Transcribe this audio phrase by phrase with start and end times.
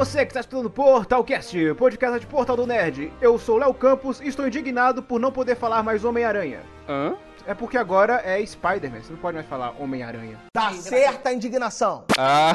[0.00, 3.12] Você que está estudando Portalcast, podcast de Portal do Nerd.
[3.20, 6.62] Eu sou Léo Campos e estou indignado por não poder falar mais Homem-Aranha.
[6.88, 7.14] Hã?
[7.46, 10.38] É porque agora é Spider-Man, você não pode mais falar Homem-Aranha.
[10.54, 12.06] Tá certa a indignação.
[12.16, 12.54] Ah,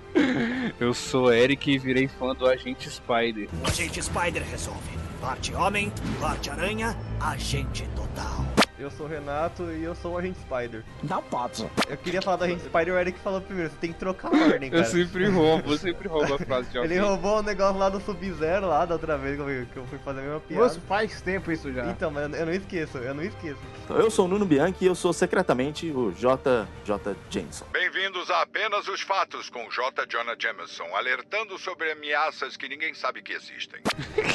[0.80, 3.46] eu sou Eric e virei fã do Agente Spider.
[3.62, 4.98] Agente Spider resolve.
[5.20, 8.46] Parte homem, parte aranha, agente total.
[8.80, 10.82] Eu sou o Renato e eu sou o Agente Spider.
[11.02, 11.68] Não pode.
[11.86, 14.38] Eu queria falar do Agente Spider, o Eric falou primeiro, você tem que trocar a
[14.46, 14.82] ordem, cara.
[14.82, 16.96] Eu sempre roubo, eu sempre roubo a frase de alguém.
[16.96, 19.86] Ele roubou o negócio lá do Sub-Zero lá da outra vez que eu- que eu
[19.86, 20.62] fui fazer a mesma piada.
[20.64, 21.86] Moço, faz tempo isso já.
[21.90, 23.58] Então, mas eu não esqueço, eu não esqueço.
[23.90, 26.66] Eu sou o Nuno Bianchi e eu sou secretamente o J.
[26.84, 27.14] J.
[27.28, 27.66] Jameson.
[27.72, 30.06] Bem-vindos a Apenas os Fatos com J.
[30.08, 33.80] Jonah Jameson, alertando sobre ameaças que ninguém sabe que existem.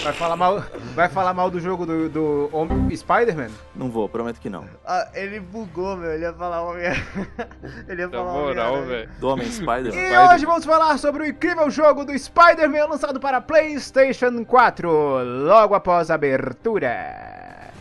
[0.03, 2.49] Vai falar mal, vai falar mal do jogo do, do
[2.95, 3.49] Spider-Man?
[3.75, 4.67] Não vou, prometo que não.
[4.85, 6.85] Ah, ele bugou, meu, ele ia falar homem...
[7.87, 9.09] ele ia falar moral, velho.
[9.19, 9.93] Do Homem Spider.
[9.95, 15.75] E hoje vamos falar sobre o incrível jogo do Spider-Man lançado para PlayStation 4, logo
[15.75, 17.71] após a abertura.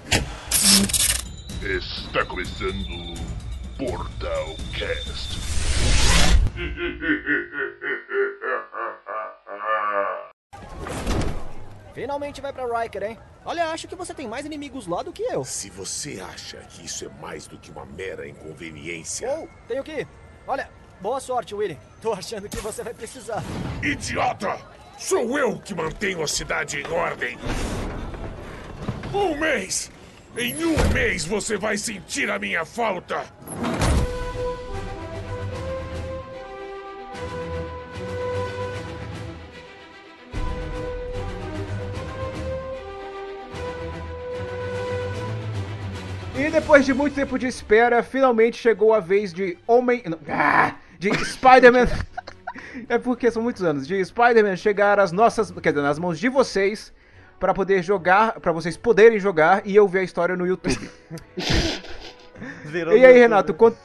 [1.63, 3.15] Está começando
[3.79, 5.39] Portal Cast.
[11.95, 13.19] Finalmente vai pra Riker, hein?
[13.45, 15.45] Olha, acho que você tem mais inimigos lá do que eu.
[15.45, 19.93] Se você acha que isso é mais do que uma mera inconveniência, Ou, tenho que
[20.01, 20.09] ir.
[20.47, 20.69] Olha,
[21.01, 21.79] boa sorte, Willy.
[22.03, 23.43] Tô achando que você vai precisar.
[23.83, 24.59] idiota!
[24.99, 27.39] Sou eu que mantenho a cidade em ordem.
[29.13, 29.91] Um mês!
[30.37, 33.25] Em um mês você vai sentir a minha falta!
[46.45, 50.03] E depois de muito tempo de espera, finalmente chegou a vez de Homem.
[50.07, 51.89] não, ah, de Spider-Man.
[52.87, 53.87] é porque são muitos anos.
[53.87, 55.51] De Spider-Man chegar às nossas.
[55.51, 56.93] Quer dizer, nas mãos de vocês.
[57.41, 58.39] Pra poder jogar.
[58.41, 60.79] Pra vocês poderem jogar e eu ver a história no YouTube.
[62.71, 63.79] Zerou e aí, Renato, conta,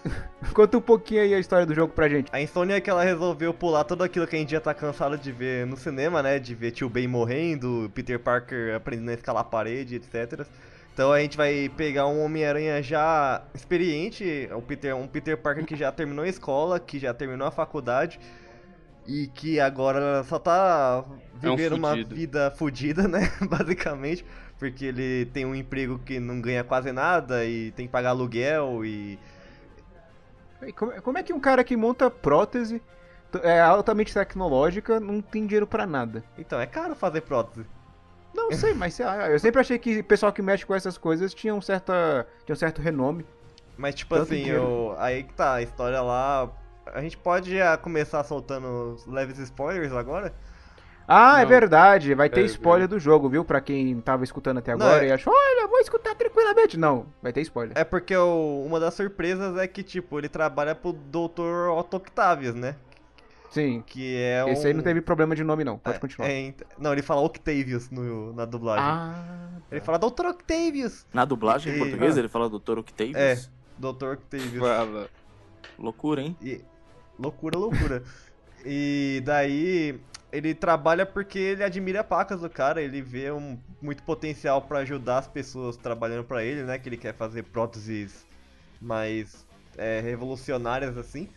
[0.53, 2.27] conta um pouquinho aí a história do jogo pra gente.
[2.33, 5.17] A insônia é que ela resolveu pular tudo aquilo que a gente já tá cansado
[5.17, 6.39] de ver no cinema, né?
[6.39, 10.45] De ver tio Ben morrendo, Peter Parker aprendendo a escalar a parede, etc.
[10.99, 15.77] Então a gente vai pegar um Homem-Aranha já experiente, o Peter, um Peter Parker que
[15.77, 18.19] já terminou a escola, que já terminou a faculdade
[19.07, 21.05] e que agora só tá
[21.41, 23.31] É um vivendo uma vida fodida, né?
[23.49, 24.25] Basicamente,
[24.57, 28.83] porque ele tem um emprego que não ganha quase nada e tem que pagar aluguel
[28.83, 29.17] e
[31.01, 32.81] Como, é que um cara que monta prótese
[33.41, 36.21] é altamente tecnológica não tem dinheiro pra nada?
[36.37, 37.65] então é caro fazer prótese.
[38.33, 40.97] Não sei, mas sei lá, eu sempre achei que o pessoal que mexe com essas
[40.97, 43.25] coisas tinha um, certa, tinha um certo renome.
[43.77, 46.49] Mas, tipo Tanto assim, eu, aí que tá, a história lá.
[46.93, 50.33] A gente pode já começar soltando os leves spoilers agora?
[51.07, 51.49] Ah, é Não.
[51.49, 53.43] verdade, vai ter É, spoiler do jogo, viu?
[53.43, 56.77] Pra quem tava escutando até Não, agora é- e achou, olha, vou escutar tranquilamente.
[56.77, 57.75] Não, vai ter spoiler.
[57.77, 61.69] É porque o- uma das surpresas é que, tipo, ele trabalha pro Dr.
[61.75, 62.75] Otto Octavius, né?
[63.49, 64.49] Sim, Que é um.
[64.49, 66.29] esse aí não teve problema de nome não, pode continuar.
[66.29, 68.85] é, ent- não, ele fala Octavius no, na dublagem.
[68.85, 70.25] Ah, Ele fala Dr.
[70.27, 71.05] Octavius!
[71.13, 72.19] Na dublagem em E- português ah.
[72.19, 72.77] ele fala Dr.
[72.79, 73.15] Octavius.
[73.17, 73.35] É.
[73.77, 74.13] Dr.
[74.13, 74.59] Octavius.
[74.59, 75.09] Fala.
[75.77, 76.37] Loucura, hein?
[76.41, 76.61] E...
[77.17, 78.03] Loucura, loucura.
[78.65, 79.99] e daí
[80.31, 85.17] ele trabalha porque ele admira pacas do cara, ele vê um, muito potencial pra ajudar
[85.19, 86.77] as pessoas trabalhando pra ele, né?
[86.77, 88.25] Que ele quer fazer próteses
[88.79, 89.45] mais
[89.77, 91.27] é, revolucionárias assim.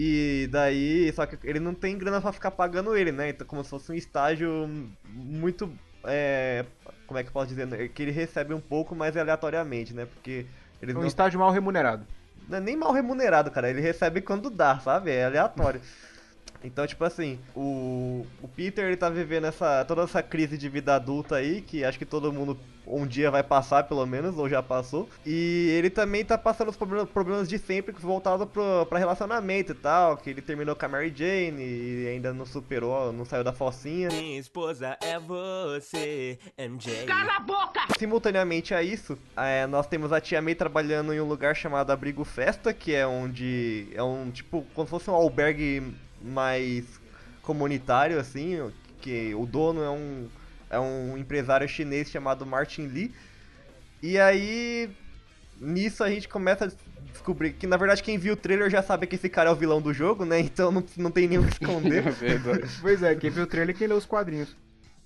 [0.00, 3.30] E daí, só que ele não tem grana pra ficar pagando ele, né?
[3.30, 4.70] Então como se fosse um estágio
[5.04, 5.68] muito
[6.04, 6.64] é,
[7.04, 7.88] como é que eu posso dizer, né?
[7.88, 10.06] que ele recebe um pouco, mas aleatoriamente, né?
[10.06, 10.46] Porque
[10.80, 12.06] eles um não estágio mal remunerado.
[12.48, 13.68] não é nem mal remunerado, cara.
[13.68, 15.10] Ele recebe quando dá, sabe?
[15.10, 15.80] É aleatório.
[16.62, 20.94] Então, tipo assim, o, o Peter ele tá vivendo essa, toda essa crise de vida
[20.94, 22.58] adulta aí, que acho que todo mundo
[22.90, 25.08] um dia vai passar, pelo menos, ou já passou.
[25.24, 29.74] E ele também tá passando os problemas, problemas de sempre voltado pro, pra relacionamento e
[29.74, 33.52] tal, que ele terminou com a Mary Jane e ainda não superou, não saiu da
[33.52, 34.08] focinha.
[34.08, 37.04] Minha esposa é você, MJ.
[37.98, 42.24] Simultaneamente a isso, é, nós temos a Tia May trabalhando em um lugar chamado Abrigo
[42.24, 46.84] Festa, que é onde é um tipo como se fosse um albergue mais
[47.42, 48.58] comunitário assim,
[49.00, 50.28] que o dono é um
[50.70, 53.14] é um empresário chinês chamado Martin Lee.
[54.02, 54.90] E aí
[55.60, 56.70] nisso a gente começa a
[57.10, 59.56] descobrir que na verdade quem viu o trailer já sabe que esse cara é o
[59.56, 60.40] vilão do jogo, né?
[60.44, 62.04] Então não, não tem nem o que esconder.
[62.22, 62.66] É.
[62.82, 64.54] Pois é, quem viu o trailer quem leu os quadrinhos.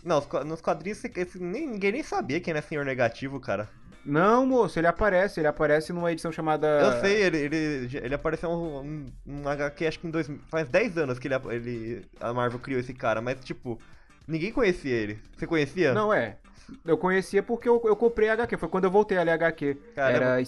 [0.05, 3.69] não, nos quadrinhos esse- esse- ninguém nem sabia quem era Senhor Negativo, cara.
[4.05, 5.41] Não, moço, ele aparece.
[5.41, 6.67] Ele aparece numa edição chamada.
[6.67, 10.69] Eu sei, ele, ele, ele apareceu um, um, um HQ, acho que em dois, faz
[10.69, 13.79] 10 anos que ele, ele, a Marvel criou esse cara, mas tipo,
[14.27, 15.21] ninguém conhecia ele.
[15.37, 15.95] Você conhecia?
[15.95, 16.37] Não, é.
[16.85, 18.57] Eu conhecia porque eu, eu comprei HQ.
[18.57, 19.77] Foi quando eu voltei a ler HQ.
[19.95, 20.25] Caramba.
[20.25, 20.41] Era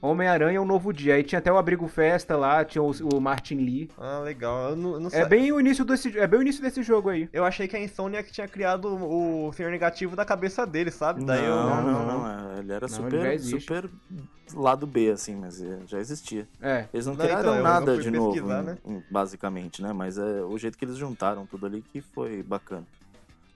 [0.00, 1.14] Homem-Aranha, um novo dia.
[1.14, 3.90] Aí tinha até o Abrigo Festa lá, tinha o, o Martin Lee.
[3.98, 4.70] Ah, legal.
[4.70, 7.10] Eu não, eu não É bem o início desse, é bem o início desse jogo
[7.10, 7.28] aí.
[7.32, 11.24] Eu achei que a Insomniac tinha criado o Senhor Negativo da cabeça dele, sabe?
[11.24, 11.54] Daí eu...
[11.54, 12.18] não, não, não, não.
[12.18, 13.90] não, é, Ele era Não, ele super, super
[14.54, 16.48] lado B, assim, mas é, já existia.
[16.60, 16.86] É.
[16.92, 18.78] Eles não, Não, criaram então, nada de novo, né?
[19.10, 19.92] basicamente, né?
[19.92, 22.86] Mas é o jeito que eles juntaram tudo ali que foi bacana.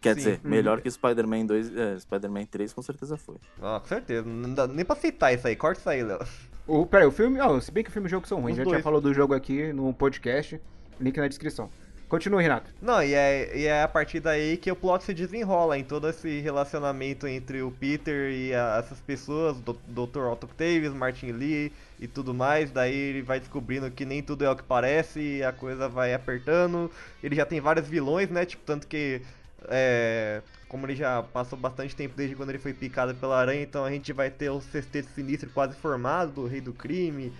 [0.04, 0.16] Quer Sim.
[0.16, 3.36] dizer, melhor que Spider-Man 2, é, Spider-Man 3 com certeza foi.
[3.60, 4.26] Ah, com certeza.
[4.28, 5.56] Não dá nem pra citar isso aí.
[5.56, 6.18] Corta isso aí, Léo.
[6.66, 7.40] O, peraí, o filme.
[7.40, 8.52] Ó, se bem que o filme e o jogo são ruins.
[8.52, 8.76] Os Já dois.
[8.76, 10.60] tinha falado do jogo aqui no podcast.
[11.00, 11.68] Link na descrição.
[12.08, 12.70] Continue, Renato.
[12.80, 16.08] Não, e é, e é a partir daí que o plot se desenrola em todo
[16.08, 20.20] esse relacionamento entre o Peter e a- essas pessoas, o Dr.
[20.30, 22.70] Otto Octavius, Martin Lee e tudo mais.
[22.70, 26.14] Daí ele vai descobrindo que nem tudo é o que parece e a coisa vai
[26.14, 26.90] apertando.
[27.22, 28.44] Ele já tem vários vilões, né?
[28.44, 29.20] Tipo, tanto que.
[29.68, 33.84] É, como ele já passou bastante tempo desde quando ele foi picado pela aranha, então
[33.84, 37.32] a gente vai ter o sexteto sinistro quase formado do Rei do Crime.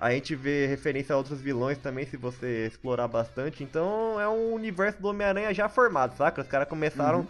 [0.00, 3.62] A gente vê referência a outros vilões também, se você explorar bastante.
[3.62, 6.42] Então é um universo do Homem-Aranha já formado, saca?
[6.42, 7.26] Os caras começaram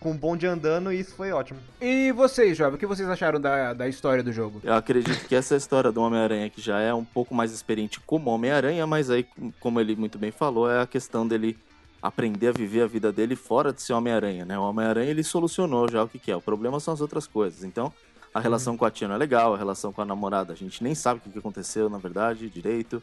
[0.00, 1.60] com um bonde andando e isso foi ótimo.
[1.80, 4.60] E vocês, jovem, o que vocês acharam da, da história do jogo?
[4.64, 8.30] Eu acredito que essa história do Homem-Aranha, que já é um pouco mais experiente como
[8.30, 9.26] Homem-Aranha, mas aí,
[9.60, 11.58] como ele muito bem falou, é a questão dele
[12.04, 14.58] aprender a viver a vida dele fora de ser Homem-Aranha, né?
[14.58, 16.36] O Homem-Aranha, ele solucionou já o que, que é.
[16.36, 17.64] O problema são as outras coisas.
[17.64, 17.90] Então,
[18.34, 20.84] a relação com a tia não é legal, a relação com a namorada, a gente
[20.84, 23.02] nem sabe o que, aconteceu, na verdade, direito.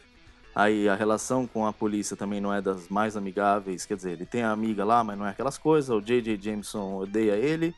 [0.53, 4.25] Aí a relação com a polícia também não é das mais amigáveis, quer dizer, ele
[4.25, 5.89] tem a amiga lá, mas não é aquelas coisas.
[5.89, 6.37] O J.J.
[6.39, 7.73] Jameson odeia ele.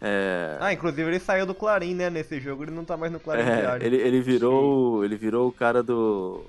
[0.00, 2.08] É, Ah, inclusive ele saiu do Clarim, né?
[2.08, 3.86] Nesse jogo ele não tá mais no Clarim é, Diário.
[3.86, 6.44] ele, ele virou ele virou o cara do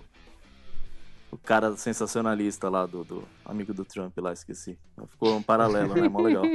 [1.32, 4.78] o cara sensacionalista lá do, do amigo do Trump lá esqueci.
[5.10, 6.08] Ficou um paralelo né?
[6.08, 6.44] Mó legal.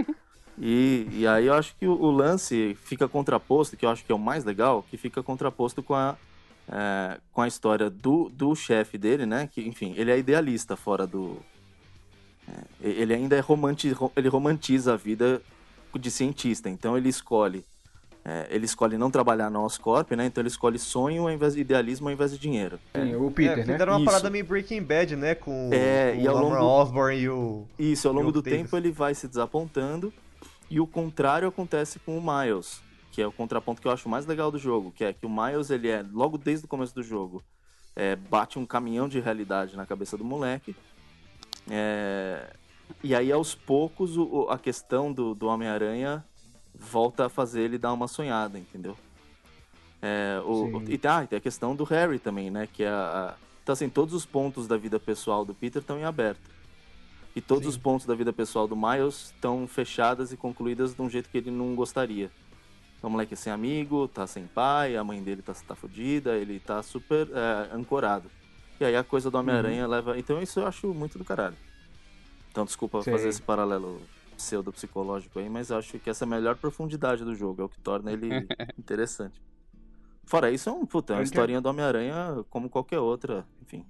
[0.62, 4.12] E, e aí eu acho que o, o lance fica contraposto que eu acho que
[4.12, 6.17] é o mais legal que fica contraposto com a
[6.70, 9.49] é, com a história do, do chefe dele né?
[9.50, 11.38] Que enfim ele é idealista fora do
[12.82, 15.40] é, ele ainda é romanti, ele romantiza a vida
[15.99, 16.69] de cientista.
[16.69, 17.64] Então ele escolhe
[18.25, 20.26] é, ele escolhe não trabalhar na Oscorp, né?
[20.26, 22.78] Então ele escolhe sonho ao invés de idealismo ao invés de dinheiro.
[22.94, 23.72] Sim, o É, Peter, né?
[23.72, 24.05] fizeram uma Isso.
[24.05, 25.34] parada meio Breaking Bad, né?
[25.34, 27.67] Com É, o e ao Lamar longo- Osborn e o...
[27.78, 28.61] Isso, ao longo o do Davis.
[28.61, 30.12] tempo ele vai se desapontando
[30.70, 32.81] e o contrário acontece com o Miles,
[33.11, 35.31] que é o contraponto que eu acho mais legal do jogo, que é que o
[35.31, 37.43] Miles, ele é, logo desde o começo do jogo,
[37.96, 40.76] é, bate um caminhão de realidade na cabeça do moleque,
[41.69, 42.50] é,
[43.02, 46.25] e aí aos poucos o- o- a questão do, do Homem-Aranha
[46.80, 48.96] volta a fazer ele dar uma sonhada, entendeu?
[50.02, 50.74] É, o, Sim.
[50.76, 52.66] o- e, e tem a questão do Harry também, né?
[52.72, 55.98] Que é a, a- então, assim, todos os pontos da vida pessoal do Peter estão
[55.98, 56.40] em aberto.
[57.36, 61.08] E todos os pontos da vida pessoal do Miles estão fechadas e concluídas de um
[61.08, 62.30] jeito que ele não gostaria.
[62.98, 66.36] Então, o moleque é sem amigo, tá sem pai, a mãe dele tá, tá fodida,
[66.36, 68.28] ele tá super é, ancorado.
[68.80, 70.18] E aí a coisa do Homem-Aranha leva.
[70.18, 71.56] Então, isso eu acho muito do caralho.
[72.50, 73.12] Então, desculpa Sei.
[73.12, 74.00] fazer esse paralelo
[74.40, 77.68] pseudo-psicológico aí, mas eu acho que essa é a melhor profundidade do jogo, é o
[77.68, 78.28] que torna ele
[78.78, 79.40] interessante.
[80.25, 83.85] Fora isso, é, um, puta, é uma historinha do Homem-Aranha como qualquer outra, enfim.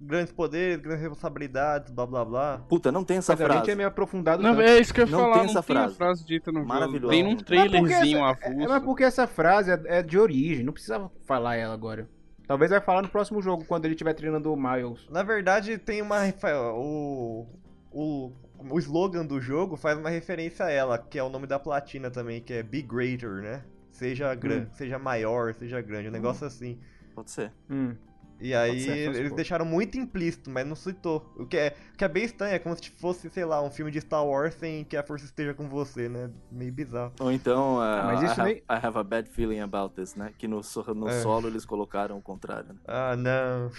[0.00, 2.58] Grandes poderes, grandes responsabilidades, blá blá blá.
[2.68, 3.70] Puta, não tem essa Mas a gente frase.
[3.70, 4.62] é meio aprofundado Não, tanto.
[4.62, 5.96] é isso que eu ia Não falar, tem não essa tem a frase.
[5.96, 6.68] frase dita no jogo.
[6.68, 7.10] Maravilhoso.
[7.10, 8.60] Tem porque trailerzinho é, avulso.
[8.60, 12.08] é, mas porque essa frase é, é de origem, não precisava falar ela agora.
[12.46, 15.08] Talvez vai falar no próximo jogo, quando ele estiver treinando o Miles.
[15.08, 16.18] Na verdade, tem uma.
[16.74, 17.46] O,
[17.90, 18.32] o,
[18.70, 22.10] o slogan do jogo faz uma referência a ela, que é o nome da platina
[22.10, 23.64] também, que é Be Greater, né?
[23.90, 24.62] Seja, gran...
[24.62, 24.66] Hum.
[24.72, 26.78] seja maior, seja grande, um negócio assim.
[27.14, 27.52] Pode ser.
[27.70, 27.94] Hum.
[28.44, 31.32] E aí ser, eles deixaram muito implícito, mas não citou.
[31.34, 33.70] O que, é, o que é bem estranho, é como se fosse, sei lá, um
[33.70, 36.28] filme de Star Wars sem que a força esteja com você, né?
[36.52, 37.10] Meio bizarro.
[37.20, 40.14] Ou então, uh, mas I, isso have, nem- I have a bad feeling about this,
[40.14, 40.30] né?
[40.36, 40.60] Que no,
[40.94, 41.22] no É.
[41.22, 42.74] solo eles colocaram o contrário, né?
[42.86, 43.70] Ah, não.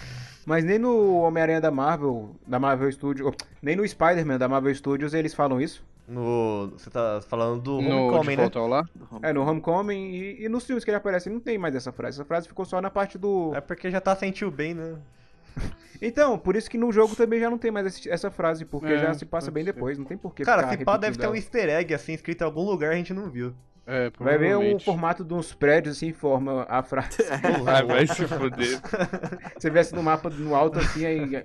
[0.48, 4.74] Mas nem no Homem-Aranha da Marvel, da Marvel Studios, oh, nem no Spider-Man da Marvel
[4.74, 5.86] Studios eles falam isso.
[6.08, 8.50] No, você tá falando do No Homecoming, de né?
[8.50, 11.92] Do É, no Homecoming e, e nos filmes que ele aparece não tem mais essa
[11.92, 12.18] frase.
[12.18, 13.54] Essa frase ficou só na parte do...
[13.56, 14.98] É porque já tá sem tio Ben, né?
[16.02, 19.00] Então, por isso que no jogo também já não tem mais essa frase, porque É,
[19.00, 19.74] já se passa bem ser.
[19.74, 22.42] depois, não tem porquê Cara, ficar se pá, deve ter um easter egg assim escrito
[22.42, 23.54] em algum lugar a gente não viu.
[23.88, 27.18] É, Vai ver o formato de uns prédios assim, forma a frase.
[27.64, 28.82] Vai, vai se foder.
[29.60, 31.36] Você vê assim no mapa no alto assim, aí,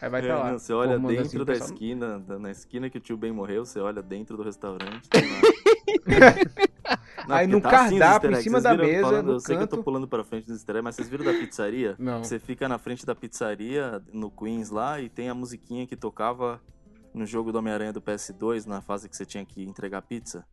[0.00, 0.50] aí vai estar É, lá.
[0.52, 3.30] não, você olha formando, dentro assim, da pessoal- esquina, na esquina que o tio Ben
[3.32, 5.08] morreu, você olha dentro do restaurante.
[5.14, 5.66] lá.
[7.26, 9.62] Não, Aí num tá assim cardápio em cima da mesa, falando- no Eu sei que
[9.62, 9.84] eu tô canto.
[9.84, 11.96] pulando pra frente dos easter eggs, mas vocês viram da pizzaria?
[11.98, 12.22] Não.
[12.22, 16.60] Você fica na frente da pizzaria, no Queens lá, e tem a musiquinha que tocava
[17.16, 20.44] no jogo do Homem-Aranha do PS2, na fase que você tinha que entregar pizza.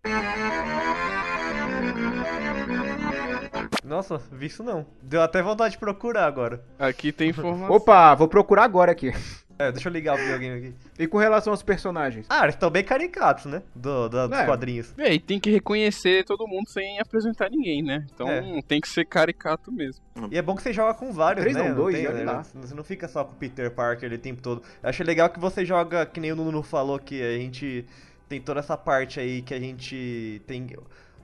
[3.83, 4.85] Nossa, vi isso não.
[5.01, 6.63] Deu até vontade de procurar agora.
[6.79, 7.75] Aqui tem informação.
[7.75, 9.11] Opa, vou procurar agora aqui.
[9.59, 10.73] É, deixa eu ligar o videogame aqui.
[10.99, 12.25] E com relação aos personagens?
[12.29, 13.61] Ah, eles estão bem caricatos, né?
[13.75, 14.45] Do, do- dos É.
[14.45, 14.93] quadrinhos.
[14.97, 18.05] É, e tem que reconhecer todo mundo sem apresentar ninguém, né?
[18.13, 18.61] Então É.
[18.67, 20.03] tem que ser caricato mesmo.
[20.31, 21.69] E é bom que você joga com vários, Três né?
[21.69, 22.43] não, dois, tem, né?
[22.55, 24.61] Você não fica só com o Peter Parker o tempo todo.
[24.81, 27.85] Eu achei legal que você joga, que nem o Nuno falou, que a gente
[28.27, 30.67] tem toda essa parte aí que a gente tem.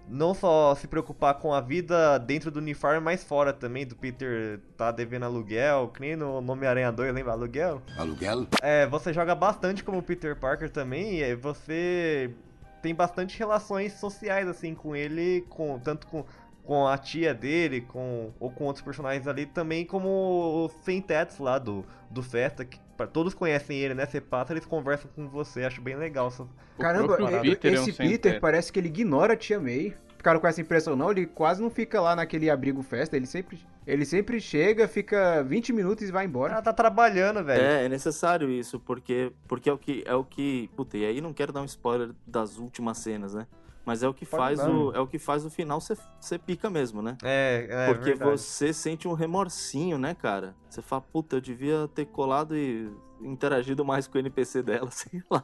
[0.09, 4.59] Não só se preocupar com a vida dentro do uniforme, mas fora também, do Peter
[4.75, 7.33] tá devendo aluguel, que nem no Homem-Aranha 2, lembra?
[7.33, 7.81] Aluguel?
[7.95, 8.47] Aluguel?
[8.61, 12.33] É, você joga bastante como Peter Parker também, e você
[12.81, 16.25] tem bastante relações sociais, assim, com ele, com tanto com,
[16.63, 21.59] com a tia dele, com ou com outros personagens ali, também como os sem-tetos lá
[21.59, 24.05] do, do Festa, que pra- todos conhecem ele, né?
[24.05, 26.27] Você passa, eles conversam com você, acho bem legal.
[26.27, 26.45] essa-
[26.77, 29.95] Caramba, Peter é um esse Peter parece que ele ignora a tia May.
[30.17, 31.11] Ficaram com essa impressão, não?
[31.11, 33.15] Ele quase não fica lá naquele abrigo festa.
[33.15, 36.51] Ele sempre, ele sempre chega, fica 20 minutos e vai embora.
[36.53, 37.63] Ela tá trabalhando, velho.
[37.63, 40.03] É, é necessário isso, porque, porque é o que.
[40.05, 40.69] É o que.
[40.75, 43.47] Puta, e aí não quero dar um spoiler das últimas cenas, né?
[43.89, 44.69] Mas é o que Pode faz dar.
[44.69, 44.93] o.
[44.93, 47.17] É o que faz o final ser, ser pica mesmo, né?
[47.23, 48.29] É, é Porque verdade.
[48.29, 50.55] você sente um remorsinho, né, cara?
[50.69, 52.87] Você fala, puta, eu devia ter colado e
[53.19, 55.43] interagido mais com o NPC dela, sei lá.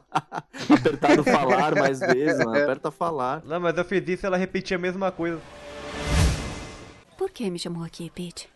[0.78, 2.56] Apertado falar mais vezes, mano.
[2.56, 3.44] Aperta falar.
[3.44, 5.40] Não, mas eu fiz isso e ela repetia a mesma coisa.
[7.18, 8.48] Por que me chamou aqui, Pete?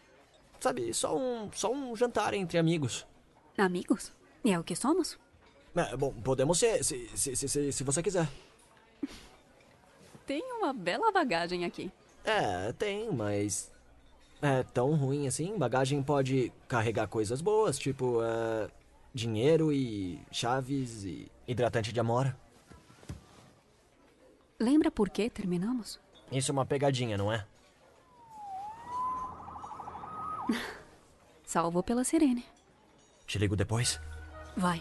[0.60, 3.04] Sabe, só um, só um jantar entre amigos.
[3.58, 4.12] Amigos?
[4.44, 5.18] E é o que somos?
[5.74, 8.28] É, bom, podemos ser, se, se, se, se, se você quiser.
[10.30, 11.90] Tem uma bela bagagem aqui.
[12.24, 13.68] É, tem, mas.
[14.40, 15.58] É tão ruim assim.
[15.58, 18.22] Bagagem pode carregar coisas boas, tipo.
[18.22, 18.70] é,
[19.12, 22.38] dinheiro e chaves e hidratante de amora.
[24.56, 25.98] Lembra por que terminamos?
[26.30, 27.44] Isso é uma pegadinha, não é?
[31.42, 32.46] Salvo pela Sirene.
[33.26, 34.00] Te ligo depois.
[34.56, 34.80] Vai.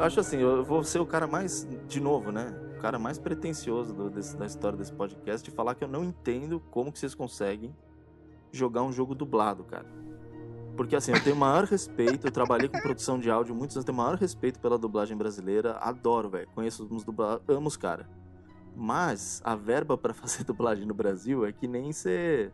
[0.00, 2.54] Eu, acho assim, eu vou ser o cara mais, de novo, né?
[2.78, 6.02] O cara mais pretencioso do- desse- da história desse podcast de falar que eu não
[6.02, 7.76] entendo como que vocês conseguem
[8.50, 9.84] jogar um jogo dublado, cara.
[10.74, 13.84] Porque assim, eu tenho o maior respeito, eu trabalhei com produção de áudio muitos anos,
[13.84, 16.48] tenho o maior respeito pela dublagem brasileira, adoro, velho.
[16.54, 18.08] Conheço os dubladores, amo os cara.
[18.74, 22.50] Mas a verba pra fazer dublagem no Brasil é que nem você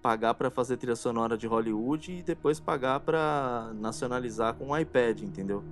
[0.00, 5.22] pagar pra fazer trilha sonora de Hollywood e depois pagar pra nacionalizar com um iPad,
[5.22, 5.64] entendeu?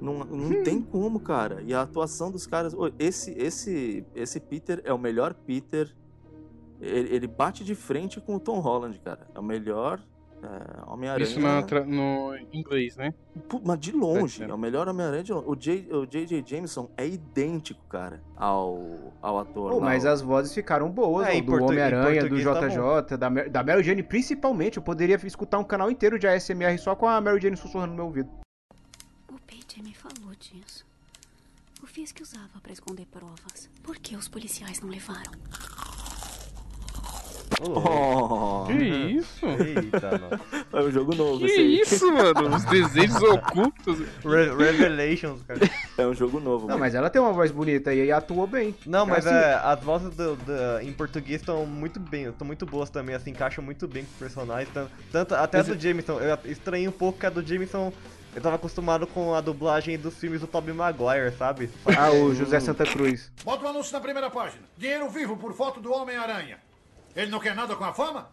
[0.00, 1.60] Não, não tem como, cara.
[1.62, 2.74] E a atuação dos caras.
[2.98, 5.94] Esse, esse, esse Peter é o melhor Peter.
[6.80, 9.26] Ele, ele bate de frente com o Tom Holland, cara.
[9.34, 10.00] É o melhor
[10.40, 11.24] é, Homem-Aranha.
[11.24, 13.12] Isso na tra- no inglês, né?
[13.48, 15.46] Pu- Mas de longe, é o melhor Homem-Aranha de longe.
[15.48, 16.44] O, J, o J.J.
[16.46, 19.72] Jameson é idêntico, cara, ao, ao ator.
[19.72, 23.16] Pô, lá, mas o- as vozes ficaram boas, É, do Homem-Aranha, do português tá JJ,
[23.18, 24.76] da, da Mary Jane principalmente.
[24.76, 27.96] Eu poderia escutar um canal inteiro de ASMR só com a Mary Jane sussurrando no
[27.96, 28.30] meu ouvido.
[29.78, 30.84] O Pete me falou disso.
[31.82, 33.68] O fiz que usava pra esconder provas.
[33.84, 35.30] Por que os policiais não levaram?
[37.60, 39.46] Oh, Que isso?
[39.46, 40.66] Eita, nossa.
[40.72, 42.54] é um jogo novo Que isso, mano?
[42.56, 43.98] Os desejos ocultos.
[44.24, 45.60] Re- Revelations, cara.
[45.96, 46.62] É um jogo novo.
[46.62, 46.80] Não, mano.
[46.80, 48.74] mas ela tem uma voz bonita e aí atuou bem.
[48.86, 52.64] Não, mas Assim, é, as vozes do- do- em português estão muito bem, estão muito
[52.66, 54.72] boas também, assim, encaixam muito bem com os personagens.
[54.74, 57.92] Tanto, tanto- até a do Jameson, eu estranhei um pouco que a do Jameson,
[58.34, 61.70] eu tava acostumado com a dublagem dos filmes do Tobey Maguire, sabe?
[61.96, 63.32] Ah, o José Santa Cruz.
[63.44, 64.62] Bota o anúncio na primeira página.
[64.76, 66.58] Dinheiro vivo por foto do Homem-Aranha.
[67.16, 68.30] Ele não quer nada com a fama?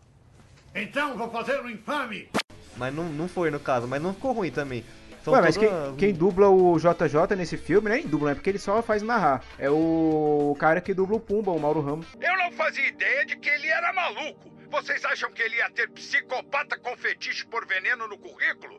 [0.75, 2.29] Então vou fazer um infame.
[2.77, 4.83] Mas não, não foi no caso, mas não ficou ruim também.
[5.23, 8.35] São Ué, mas quem, quem dubla o JJ nesse filme, nem dubla, né?
[8.35, 9.43] Porque ele só faz narrar.
[9.57, 12.05] É o cara que dubla o Pumba, o Mauro Ramos.
[12.21, 14.51] Eu não fazia ideia de que ele era maluco.
[14.69, 18.77] Vocês acham que ele ia ter psicopata com fetiche por veneno no currículo?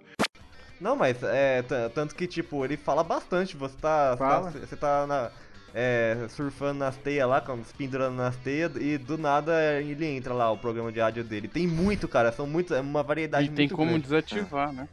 [0.81, 1.63] Não, mas é.
[1.95, 3.57] Tanto que, tipo, ele fala bastante.
[3.57, 4.15] Você tá.
[4.15, 5.31] você tá- Você tá na-
[5.75, 10.33] é, surfando nas teias lá, com- se pendurando nas teias, e do nada ele entra
[10.33, 11.49] lá, o programa de rádio dele.
[11.49, 12.33] Tem muito, cara.
[12.33, 12.75] São muitos.
[12.77, 14.05] É uma variedade E tem muito como grande.
[14.05, 14.89] desativar, né?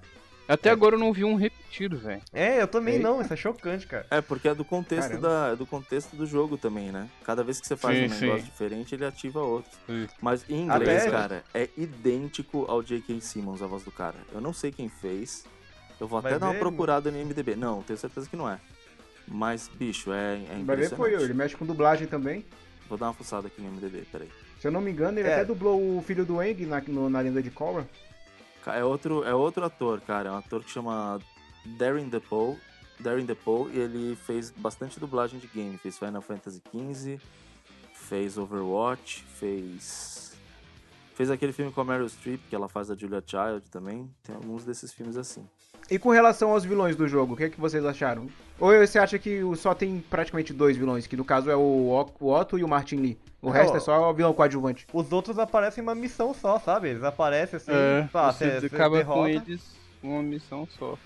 [0.46, 2.22] Até agora eu não vi um repetido, velho.
[2.34, 3.08] É, eu também Eita.
[3.08, 4.06] não, isso é chocante, cara.
[4.12, 5.28] É, porque é do contexto, Caramba.
[5.30, 7.08] da, é do contexto do jogo também, né?
[7.24, 8.52] Cada vez que você faz Sim, um negócio sim.
[8.52, 9.72] diferente, ele ativa outro.
[9.88, 10.06] Sim.
[10.22, 13.22] Mas em inglês, Até- cara, é idêntico ao J.K.
[13.22, 14.16] Simmons, a voz do cara.
[14.34, 15.46] Eu não sei quem fez.
[16.04, 17.56] Eu vou até Vai dar uma ver, procurada no IMDB.
[17.56, 18.60] Não, tenho certeza que não é.
[19.26, 21.24] Mas, bicho, é, é Vai ver foi eu, impressionante.
[21.24, 22.46] ele mexe com dublagem também.
[22.90, 24.30] Vou dar uma fuçada aqui no IMDB, peraí.
[24.60, 25.36] Se eu não me engano, ele É.
[25.36, 27.88] até dublou o filho do Eng na, no- na lenda de Korra.
[28.68, 30.28] É outro, é outro ator, cara.
[30.28, 31.22] É um ator que chama
[31.78, 32.60] Darren DePaul.
[33.00, 35.78] Darren DePaul, e ele fez bastante dublagem de game.
[35.78, 37.18] Fez Final Fantasy XV,
[37.94, 40.34] fez Overwatch, fez...
[41.16, 44.10] Fez aquele filme com a Meryl Streep, que ela faz a Julia Child também.
[44.24, 45.48] Tem alguns desses filmes assim.
[45.90, 48.28] E com relação aos vilões do jogo, o que, é que vocês acharam?
[48.60, 51.90] Ou você acha que só tem praticamente dois vilões, que no caso é o,
[52.22, 53.18] Otto e o Martin Lee?
[53.42, 54.88] O resto é só o vilão coadjuvante.
[54.94, 56.90] Os outros aparecem em uma missão só, sabe?
[56.90, 59.30] Eles aparecem assim, É, pá, você cê- acaba com derrota.
[59.50, 59.62] eles
[60.02, 60.98] uma missão só.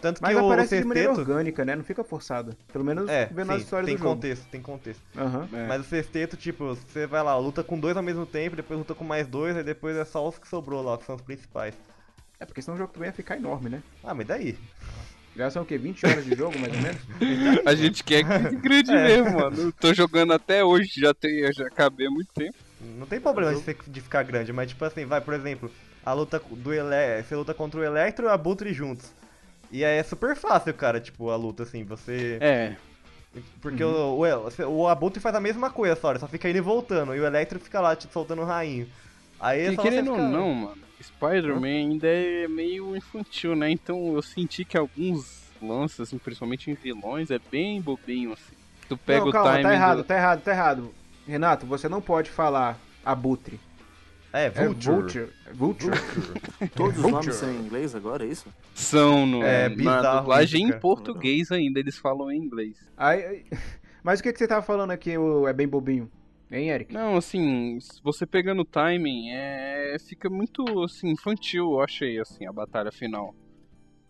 [0.00, 1.30] Tanto que Mas o aparece de maneira sexteto...
[1.30, 1.74] orgânica, né?
[1.74, 2.54] Não fica forçada.
[2.72, 4.14] Pelo menos É, vendo as sim, histórias tem do jogo.
[4.14, 5.02] contexto, tem contexto.
[5.16, 5.48] Aham.
[5.52, 5.66] É.
[5.66, 8.94] Mas o sexteto, tipo, você vai lá, luta com dois ao mesmo tempo, depois luta
[8.94, 11.74] com mais dois, aí depois é só os que sobrou lá, que são os principais.
[12.38, 13.82] É porque senão o jogo também ia ficar enorme, né?
[14.04, 14.58] Ah, mas daí?
[15.34, 15.76] Já são o quê?
[15.76, 17.02] 20 horas de jogo, mais ou menos?
[17.66, 19.04] A gente quer que fique grande É.
[19.04, 19.60] mesmo, mano.
[19.62, 22.56] Eu tô jogando até hoje, já, tem, já acabei há muito tempo.
[22.80, 25.70] Não tem problema de, ser- de ficar grande, mas tipo assim, vai, por exemplo,
[26.04, 27.22] a luta do Ele...
[27.22, 29.12] Você luta contra o Electro e o Abutre juntos.
[29.70, 32.38] E aí é super fácil, cara, tipo, a luta, assim, você...
[32.40, 32.76] É,
[33.60, 36.60] Porque o, o, o Abutre faz a mesma coisa só, ele só fica indo e
[36.62, 38.88] voltando, e o Electro fica lá, tipo, soltando o rainho.
[39.46, 43.70] Aí é e você querendo ou não, mano, Spider-Man ainda é meio infantil, né?
[43.70, 48.54] Então eu senti que alguns lances, assim, principalmente em vilões, é bem bobinho, assim.
[48.88, 49.62] Tu pega não, o calma, timing.
[49.62, 50.94] tá errado, do- tá errado, tá errado.
[51.26, 53.58] Renato, você não pode falar abutre.
[54.32, 55.28] É, É Vulture.
[55.54, 55.96] Vulture.
[55.98, 55.98] Vulture.
[56.74, 58.48] Todos os nomes são em inglês agora, é isso?
[58.74, 62.76] São no, É, na bizarro dublagem isso, em português ainda, eles falam em inglês.
[62.96, 63.44] Aí, aí-
[64.02, 66.10] Mas o que, que você tava falando aqui o- é bem bobinho?
[66.50, 66.92] Hein, Eric?
[66.92, 69.96] Não, assim, você pegando o timing, é...
[69.98, 73.34] fica muito, assim, infantil, eu achei, assim, a batalha final.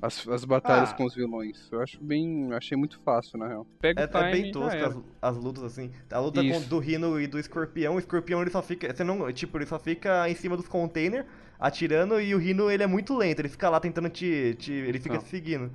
[0.00, 0.94] As, as batalhas Ah.
[0.94, 1.68] com os vilões.
[1.72, 2.52] Eu acho bem.
[2.52, 3.66] Achei muito fácil, na real.
[3.80, 5.90] Pega É, o timing é bem tosco as, as lutas, assim.
[6.10, 7.96] A luta com, do Rino e do Escorpião.
[7.96, 8.94] O Escorpião ele só fica.
[8.94, 9.32] Você não.
[9.32, 11.26] Tipo, ele só fica em cima dos containers
[11.58, 13.40] atirando e o Rino ele é muito lento.
[13.40, 14.54] Ele fica lá tentando te.
[14.58, 15.22] te ele fica Não.
[15.22, 15.72] te seguindo.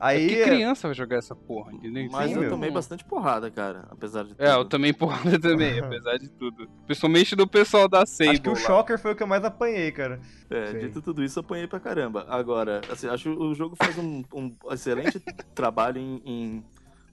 [0.00, 0.28] É Aí.
[0.28, 2.08] que criança vai jogar essa porra, entendeu?
[2.10, 2.50] Mas Sim, eu meu.
[2.50, 4.42] tomei bastante porrada, cara, apesar de tudo.
[4.42, 6.68] É, eu também porrada também, apesar de tudo.
[6.86, 8.30] Principalmente do pessoal da Sable.
[8.30, 8.58] Acho que o lá.
[8.58, 10.18] Shocker foi o que eu mais apanhei, cara.
[10.48, 10.80] É, Sei.
[10.80, 12.24] dito tudo isso, eu apanhei pra caramba.
[12.28, 15.20] Agora, assim, acho que o jogo faz um, um excelente
[15.54, 16.64] trabalho em, em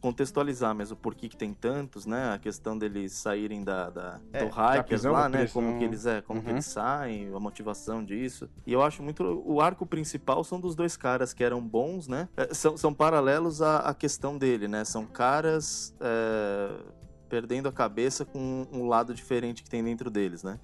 [0.01, 2.33] contextualizar mesmo por que, que tem tantos, né?
[2.33, 5.37] A questão deles saírem da, da É, do prisão, lá, da né?
[5.39, 5.61] prisão.
[5.63, 6.53] Como que eles é, como que Uhum.
[6.53, 8.49] eles saem, a motivação disso.
[8.65, 9.23] E eu acho muito.
[9.45, 12.29] O arco principal são dos dois caras que eram bons, né?
[12.37, 14.83] É, são, são paralelos à, à questão dele, né?
[14.85, 15.93] São caras.
[15.99, 16.69] é,
[17.29, 20.57] perdendo a cabeça com um lado diferente que tem dentro deles, né?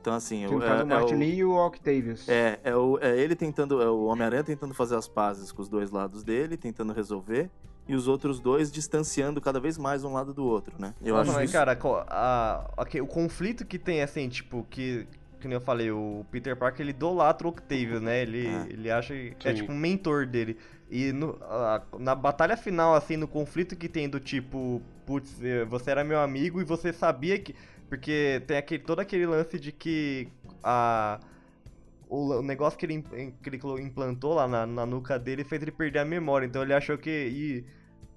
[0.00, 2.28] Então, assim, Que no é- o é Martin o- Lee e o Octavius.
[2.28, 5.68] é, é, o, é ele tentando, é o Homem-Aranha tentando fazer as pazes com os
[5.68, 7.50] dois lados dele, tentando resolver,
[7.90, 10.94] e os outros dois distanciando cada vez mais um lado do outro, né?
[11.02, 11.52] Eu Não, acho mas, isso.
[11.52, 15.06] cara, co- a, ok, o conflito que tem, assim, tipo, que.
[15.40, 18.20] Que nem eu falei, o Peter Parker ele idolatra o Octavius, né?
[18.20, 18.66] Ele, É.
[18.68, 20.56] ele acha que é tipo um mentor dele.
[20.90, 25.64] E no- a- na batalha final, assim, no conflito que tem do tipo, putz, eh,
[25.64, 27.54] você era meu amigo e você sabia que.
[27.88, 30.28] Porque tem aquele, todo aquele lance de que
[30.62, 31.18] a.
[32.08, 33.02] O, negócio que ele,
[33.42, 36.44] que ele implantou lá na, na nuca dele fez ele perder a memória.
[36.44, 37.08] Então ele achou que.
[37.10, 37.64] E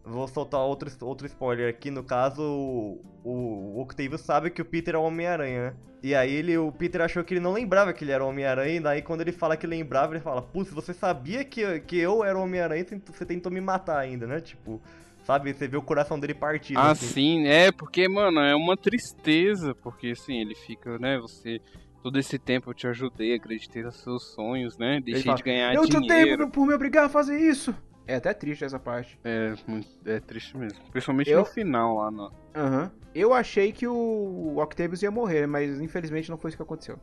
[0.04, 1.90] vou soltar outro, outro spoiler aqui.
[1.92, 5.74] No caso, o, o Octavius sabe que o Peter é o Homem-Aranha, né?
[6.02, 8.76] E aí ele, o Peter achou que ele não lembrava que ele era o Homem-Aranha.
[8.76, 11.98] E daí quando ele fala que lembrava, ele fala: Putz, você sabia que, eu- que
[11.98, 14.40] eu era o Homem-Aranha e você tentou me matar ainda, né?
[14.42, 14.82] Tipo.
[15.26, 16.78] Sabe, você vê o coração dele partido.
[16.82, 17.08] Ah, assim.
[17.08, 21.62] sim, é, porque, mano, é uma tristeza, porque assim, ele fica, né, você.
[22.02, 25.00] Todo esse tempo eu te ajudei, acreditei nos seus sonhos, né?
[25.00, 26.48] Deixei fala, de ganhar Eu te odeio dinheiro.
[26.50, 27.74] por, por me obrigar a fazer isso.
[28.06, 29.18] É até triste essa parte.
[29.24, 30.80] É, muito- é triste mesmo.
[30.92, 32.32] Principalmente Eu- no final lá, no...
[32.56, 32.92] Aham.
[33.16, 36.98] Eu achei que o Octavius ia morrer, mas infelizmente não foi isso que aconteceu.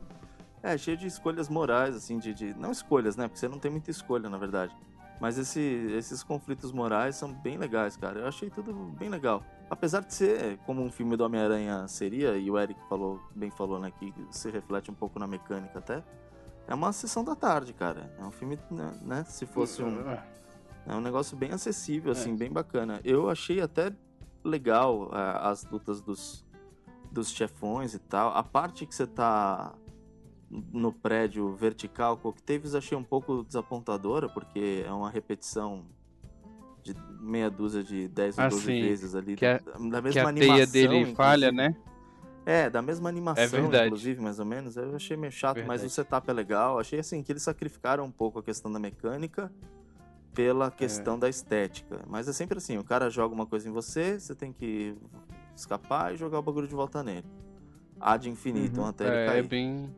[0.62, 3.26] É, cheio de escolhas morais, assim, de, de- Não escolhas, né?
[3.28, 4.76] Porque você não tem muita escolha, na verdade.
[5.20, 8.20] Mas esse- esses conflitos morais são bem legais, cara.
[8.20, 9.42] Eu achei tudo bem legal.
[9.70, 13.78] Apesar de ser, como um filme do Homem-Aranha seria, e o Eric falou, bem falou,
[13.78, 16.02] né, que se reflete um pouco na mecânica até,
[16.66, 18.12] é uma sessão da tarde, cara.
[18.18, 20.02] É um filme, né, né, se fosse um...
[20.90, 23.00] É um negócio bem acessível, assim, bem bacana.
[23.04, 23.92] Eu achei até
[24.42, 26.44] legal é, as lutas dos,
[27.12, 28.34] dos chefões e tal.
[28.36, 29.72] A parte que você tá
[30.50, 32.16] no prédio vertical.
[32.16, 35.84] Cocktails achei um pouco desapontadora, porque é uma repetição
[36.82, 38.82] de meia dúzia de 10 ou Ah, 12 sim.
[38.82, 39.36] vezes ali.
[39.36, 40.54] Que a- da da que mesma a animação.
[40.54, 41.56] teia dele falha, inclusive.
[41.56, 41.76] né?
[42.46, 43.86] É, da mesma animação, verdade.
[43.86, 44.76] inclusive, mais ou menos.
[44.76, 45.86] Eu achei meio chato, mas Verdade.
[45.86, 46.80] o setup é legal.
[46.80, 49.52] Achei assim que eles sacrificaram um pouco a questão da mecânica
[50.34, 52.00] pela questão da estética.
[52.06, 54.96] Mas é sempre assim, o cara joga uma coisa em você, você tem que
[55.56, 57.26] escapar e jogar o bagulho de volta nele.
[58.00, 58.86] Ad infinitum Uhum.
[58.88, 59.38] até ele É, cair.
[59.44, 59.94] é bem.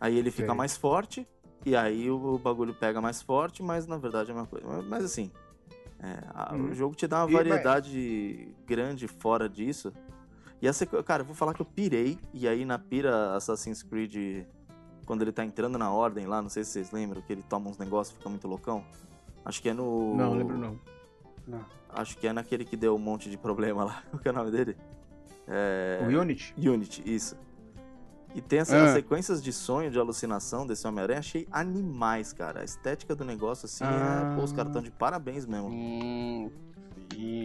[0.00, 1.26] Aí ele fica mais forte,
[1.66, 4.82] e aí o bagulho pega mais forte, mas na verdade é a mesma coisa.
[4.82, 5.30] Mas, assim,
[5.98, 6.70] é, a- Uhum.
[6.70, 9.92] o jogo te dá uma E- mas- variedade grande fora disso.
[10.62, 11.02] E a sequ...
[11.02, 14.46] Cara, eu vou falar que eu pirei, e aí na pira Assassin's Creed,
[15.04, 17.68] quando ele tá entrando na ordem lá, não sei se vocês lembram, que ele toma
[17.68, 18.84] uns negócios e fica muito loucão.
[19.48, 20.14] Acho que é no.
[20.14, 20.78] Não, lembro não.
[21.88, 24.02] Acho que é naquele que deu um monte de problema lá.
[24.12, 24.76] Qual que é o nome dele?
[25.48, 26.00] É...
[26.02, 26.54] O Unity?
[26.58, 27.34] Unity, isso.
[28.34, 28.84] E tem essas Ah.
[28.84, 32.60] as sequências de sonho, de alucinação desse Homem-Aranha, achei animais, cara.
[32.60, 34.32] A estética do negócio, assim, Ah.
[34.32, 34.36] é.
[34.36, 35.68] Pô, os caras estão de parabéns mesmo.
[35.68, 36.50] Hum.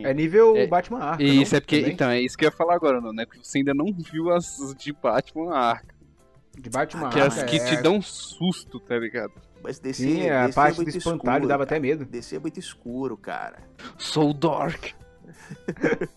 [0.04, 1.58] É nível É, Batman Arkham, E isso não?
[1.58, 1.78] é porque.
[1.80, 1.94] Também?
[1.94, 3.26] Então, é isso que eu ia falar agora, não, né?
[3.26, 5.93] Que você ainda não viu as de Batman Arkham.
[6.58, 9.34] De Batman Que, as Arkham, que te é- dão um susto, tá ligado?
[9.64, 11.78] Mas desse, Sim, a desse parte é do espantalho escuro, dava cara.
[11.78, 12.06] até medo.
[12.06, 13.58] Desse é muito escuro, cara.
[13.98, 14.92] Soul Dark.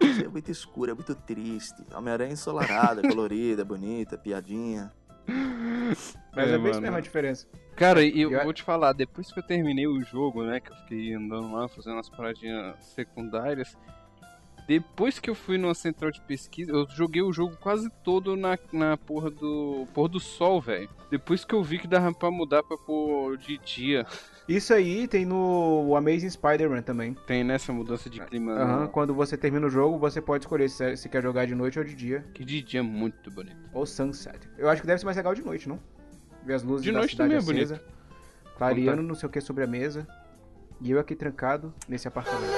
[0.00, 1.74] Desse é muito escuro, é muito triste.
[1.92, 4.92] Homem-Aranha ensolarada, colorida, bonita, piadinha.
[5.26, 6.80] Mas é, É, bem isso mano.
[6.82, 7.46] mesmo a diferença.
[7.74, 10.60] Cara, e eu E a- vou te falar, depois que eu terminei o jogo, né,
[10.60, 13.76] que eu fiquei andando lá, fazendo as paradinhas secundárias,
[14.68, 18.58] depois que eu fui numa central de pesquisa, eu joguei o jogo quase todo na,
[18.70, 20.90] na porra do pôr do sol, velho.
[21.10, 24.06] Depois que eu vi que dava pra mudar pra pôr de dia.
[24.46, 27.14] Isso aí tem no Amazing Spider-Man também.
[27.26, 28.52] Tem nessa mudança de clima.
[28.52, 31.78] Aham, Quando você termina o jogo, você pode escolher se se quer jogar de noite
[31.78, 32.26] ou de dia.
[32.34, 33.56] Que de dia é muito bonito.
[33.72, 34.38] Ou sunset.
[34.58, 35.80] Eu acho que deve ser mais legal de noite, não?
[36.44, 37.82] Ver as luzes De da noite cidade também é acesa.
[38.58, 40.06] Clareando não sei o que sobre a mesa.
[40.82, 42.52] E eu aqui trancado nesse apartamento.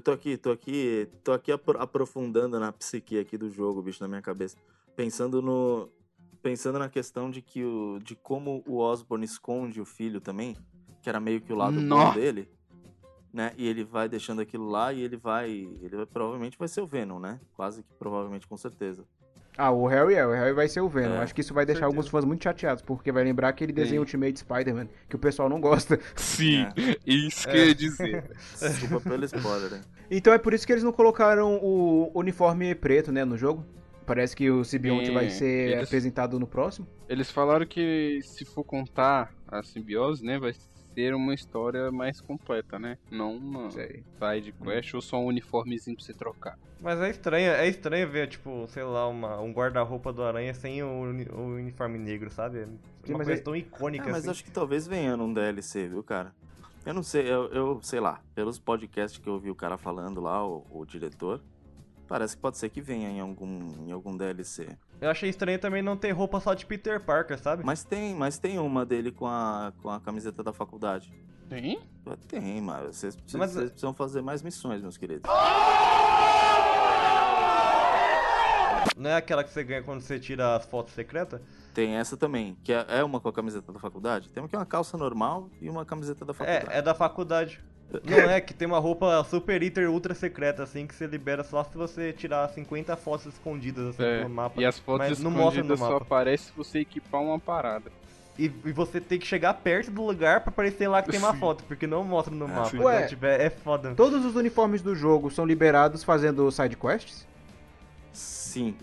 [0.00, 4.02] Eu tô aqui, tô aqui, tô aqui apro- aprofundando na psique aqui do jogo, bicho,
[4.02, 4.56] na minha cabeça.
[4.96, 5.90] Pensando no.
[6.42, 7.98] Pensando na questão de que o.
[8.02, 10.56] de como o Osborn esconde o filho também,
[11.02, 12.48] que era meio que o lado bom dele.
[13.30, 13.52] Né?
[13.58, 15.50] E ele vai deixando aquilo lá e ele vai.
[15.50, 17.38] Ele vai- provavelmente vai ser o Venom, né?
[17.54, 19.04] Quase que provavelmente, com certeza.
[19.62, 21.16] Ah, o Harry é, o Harry vai ser o Venom.
[21.16, 23.96] É, acho que isso vai deixar alguns fãs muito chateados, porque vai lembrar aquele desenho
[23.96, 24.16] Sim.
[24.16, 25.98] Ultimate Spider-Man, que o pessoal não gosta.
[26.16, 26.96] Sim, É.
[27.06, 28.22] isso que eu ia dizer.
[28.22, 28.34] velho.
[28.58, 29.80] Desculpa pelo spoiler, hein?
[30.10, 33.64] Então é por isso que eles não colocaram o uniforme preto, né, no jogo.
[34.06, 36.86] Parece que o simbionte Sim, vai ser eles- apresentado no próximo.
[37.08, 40.52] Eles falaram que se for contar a simbiose, né, vai
[41.00, 42.98] ser uma história mais completa, né?
[43.10, 44.04] Não uma Sei.
[44.18, 46.58] side quest ou só um uniformezinho pra você trocar.
[46.80, 50.82] Mas é estranho, é estranho ver, tipo, sei lá, uma, um guarda-roupa do Aranha sem
[50.82, 50.86] o,
[51.34, 52.60] o uniforme negro, sabe?
[52.60, 52.74] É Sim,
[53.10, 54.30] uma mas coisa é- tão icônica Ah, mas assim.
[54.30, 56.34] acho que talvez venha num DLC, viu, cara?
[56.84, 60.20] Eu não sei, eu, eu sei lá, pelos podcasts que eu ouvi o cara falando
[60.20, 61.42] lá, o, o diretor,
[62.10, 64.66] parece que pode ser que venha em algum, em algum DLC.
[65.00, 67.62] Eu achei estranho também não ter roupa só de Peter Parker, sabe?
[67.64, 71.12] Mas tem, mas tem uma dele com a, com a camiseta da faculdade.
[71.48, 71.80] Tem?
[72.26, 75.30] Tem, mas vocês, precisam- Mas- vocês precisam fazer mais missões, meus queridos.
[78.96, 81.40] Não é aquela que você ganha quando você tira as fotos secretas?
[81.72, 84.28] Tem essa também, que é, é uma com a camiseta da faculdade.
[84.30, 86.66] Tem uma que é uma calça normal e uma camiseta da faculdade.
[86.70, 87.60] É, é da faculdade.
[88.04, 91.64] Não é, que tem uma roupa super, hiper, ultra secreta, assim, que você libera só
[91.64, 94.60] se você tirar 50 fotos escondidas, assim, É, no mapa.
[94.60, 96.04] e as fotos mas não mostra no escondidas só mapa.
[96.04, 97.90] aparecem se você equipar uma parada.
[98.38, 101.32] E, e você tem que chegar perto do lugar pra aparecer lá que tem uma
[101.34, 101.40] Sim.
[101.40, 102.66] foto, porque não mostra no mapa.
[102.70, 102.76] sim.
[102.76, 103.94] Então, Ué, tipo, é, é foda.
[103.94, 107.26] Todos os uniformes do jogo são liberados fazendo side quests?
[108.12, 108.74] Sim.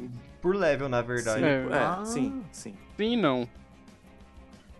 [0.41, 1.39] Por level, na verdade.
[1.39, 1.67] Sim, É.
[1.71, 2.01] é, Ah.
[2.05, 2.75] sim, sim.
[2.95, 3.47] Sim, não.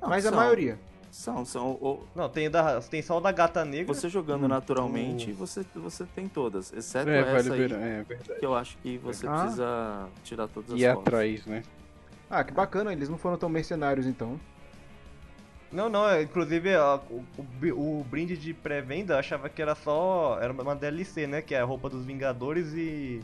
[0.01, 0.77] Não, Mas a maioria.
[1.17, 1.71] São, são.
[1.71, 3.91] o- Não, tem, da, tem só o da gata negra.
[3.91, 6.71] Você jogando Hum, naturalmente, o- você, você tem todas.
[6.71, 8.39] Exceto É, vai essa aí, é verdade.
[8.39, 9.39] que eu acho que você Ah.
[9.41, 11.01] precisa tirar todas as E fotos.
[11.01, 11.63] atrás, né?
[12.29, 14.39] Ah, que bacana, eles não foram tão mercenários então.
[15.71, 17.25] Não, não, é, inclusive ó, o,
[17.71, 20.37] o, brinde de pré-venda eu achava que era só.
[20.39, 21.41] Era uma DLC, né?
[21.41, 23.21] Que é a roupa dos Vingadores e.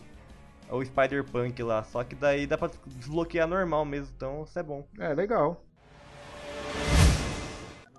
[0.71, 1.83] O Spider-Punk lá.
[1.83, 4.83] Só que daí dá pra desbloquear normal mesmo, então isso é bom.
[4.97, 5.63] É, legal.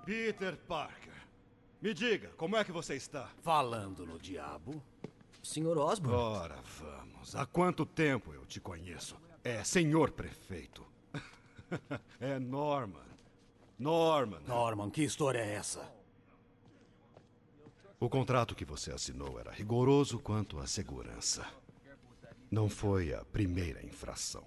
[0.05, 1.13] Peter Parker,
[1.81, 3.27] me diga, como é que você está?
[3.41, 4.79] Falando no diabo.
[5.41, 6.15] Senhor Osborn?
[6.15, 7.35] Ora, vamos.
[7.35, 9.17] Há quanto tempo eu te conheço?
[9.43, 10.85] É, senhor prefeito.
[12.21, 13.05] é Norman.
[13.79, 14.41] Norman.
[14.47, 15.91] Norman, que história é essa?
[17.99, 21.47] O contrato que você assinou era rigoroso quanto à segurança.
[22.51, 24.45] Não foi a primeira infração.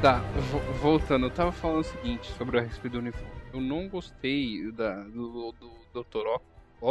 [0.00, 0.18] Tá,
[0.50, 3.28] vo- voltando, eu tava falando o seguinte sobre a respeito do uniforme.
[3.52, 6.26] Eu não gostei da, do, do Dr.
[6.26, 6.40] O-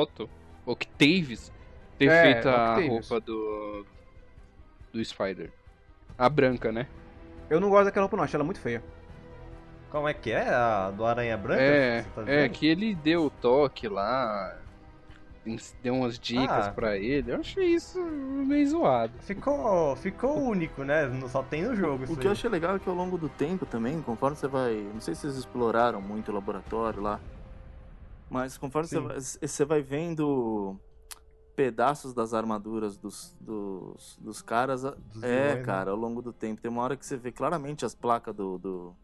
[0.02, 0.30] Otto,
[0.66, 1.52] Octavius,
[1.98, 3.10] ter É, feito a Octavius.
[3.10, 3.86] roupa do.
[4.94, 5.52] do Spider.
[6.18, 6.88] A branca, né?
[7.50, 8.24] Eu não gosto daquela roupa, não.
[8.24, 8.84] Acho ela muito feia.
[9.90, 10.48] Como é que é?
[10.50, 11.62] A do Aranha Branca?
[11.62, 14.56] É, Você tá é que ele deu o toque lá,
[15.82, 16.72] deu umas dicas Ah.
[16.72, 17.32] pra ele.
[17.32, 19.14] Eu achei isso meio zoado.
[19.20, 21.08] Ficou, ficou único, né?
[21.08, 23.30] Não- Só tem no jogo O que eu achei legal é que ao longo do
[23.30, 24.76] tempo também, conforme você vai.
[24.94, 27.20] Não sei se vocês exploraram muito o laboratório lá.
[28.30, 30.76] Mas conforme você vai, você vai vendo
[31.56, 34.84] pedaços das armaduras dos, dos, dos caras.
[34.84, 35.64] Dos é, vilões, né?
[35.64, 36.62] cara, ao longo do tempo.
[36.62, 38.96] Tem uma hora que você vê claramente as placas do, do,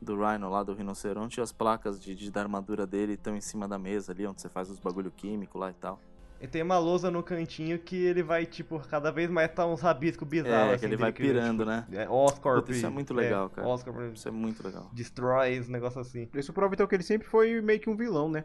[0.00, 3.40] do Rhino lá, do rinoceronte, e as placas de, de- da armadura dele estão em
[3.40, 6.00] cima da mesa ali, onde você faz os bagulho químico lá e tal.
[6.38, 9.80] E tem uma lousa no cantinho que ele vai, tipo, cada vez mais tá uns
[9.80, 10.52] rabiscos bizarros.
[10.52, 11.86] É, assim, que ele vai que ele, pirando, tipo, né?
[11.92, 12.58] É, Oscorp.
[12.60, 13.66] Puta, isso é muito legal, cara.
[13.66, 14.90] Oscorp Isso é muito legal.
[14.92, 16.28] Destrói, esse negócio assim.
[16.34, 18.44] Isso prova então que ele sempre foi meio que um vilão, né?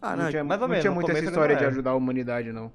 [0.00, 1.66] Ah, não, não, tinha, mais ou não menos, tinha no muita essa história não de
[1.68, 2.70] ajudar a humanidade, não.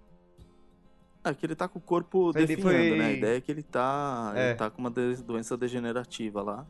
[1.23, 3.05] É que ele tá com o corpo Ele definhando, foi- né?
[3.05, 4.47] A ideia é que ele tá, É.
[4.49, 6.65] ele tá com uma doença degenerativa lá.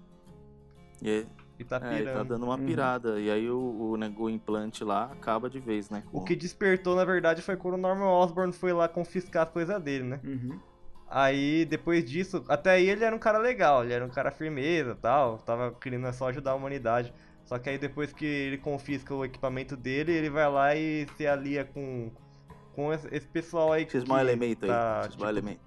[1.01, 1.27] E aí,
[1.59, 2.65] E tá é, ele tá dando uma Uhum.
[2.65, 3.19] pirada.
[3.19, 6.03] E aí o, o, né, o implante lá acaba de vez, né?
[6.11, 9.53] O com- que despertou, na verdade, foi quando o Norman Osborn foi lá confiscar as
[9.53, 10.19] coisas dele, né?
[10.23, 10.59] Uhum.
[11.09, 14.91] Aí, depois disso, até aí ele era um cara legal, ele era um cara firmeza
[14.91, 17.13] e tal, tava querendo só ajudar a humanidade.
[17.45, 21.25] Só que aí depois que ele confisca o equipamento dele, ele vai lá e se
[21.25, 22.11] alia com,
[22.75, 24.69] com esse pessoal aí que X-Mal elemento aí.
[24.69, 25.61] tá, X-Mal tipo, elemento.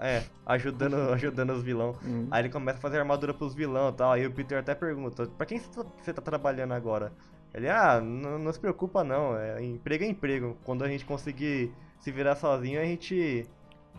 [0.00, 1.94] É, ajudando, ajudando os vilão.
[2.04, 2.28] Uhum.
[2.30, 4.12] Aí ele começa a fazer armadura pros vilão e tal.
[4.12, 7.12] Aí o Peter até pergunta, pra quem você tá- tá trabalhando agora?
[7.52, 10.56] Ele, ah, não, não se preocupa não, é, emprego é emprego.
[10.64, 13.46] Quando a gente conseguir se virar sozinho, a gente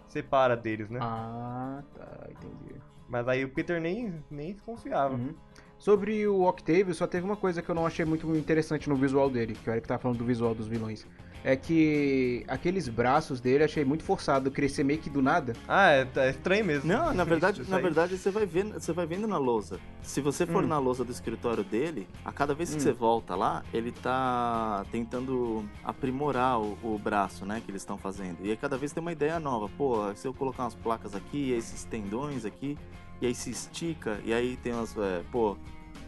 [0.07, 0.99] separa deles, né?
[1.01, 2.75] Ah, tá, entendi.
[3.07, 5.13] Mas aí o Peter nem, nem desconfiava.
[5.15, 5.33] Uhum.
[5.77, 9.29] Sobre o Octavius, só teve uma coisa que eu não achei muito interessante no visual
[9.29, 11.05] dele, que o Eric tá falando do visual dos vilões.
[11.47, 15.53] É que aqueles braços dele achei muito forçado, crescer meio que do nada.
[15.67, 16.91] Ah, é, é estranho mesmo.
[16.91, 19.79] Não, na verdade, Isso na verdade você vai vendo, você vai vendo na lousa.
[20.01, 20.67] Se você for Hum.
[20.67, 22.79] na lousa do escritório dele, a cada vez que Hum.
[22.79, 28.37] você volta lá, ele tá tentando aprimorar o, o braço, né, que eles estão fazendo.
[28.41, 29.69] E aí cada vez tem uma ideia nova.
[29.77, 32.75] Pô, se eu colocar umas placas aqui, esses tendões aqui,
[33.21, 35.55] e aí se estica, e aí tem umas, é, pô,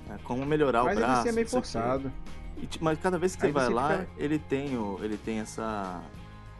[0.10, 1.21] é, como melhorar Mas o braço.
[1.21, 2.12] ele é meio forçado.
[2.58, 5.17] E mas cada vez que você Aí vai você lá, fica- ele tem o, ele
[5.17, 6.02] tem essa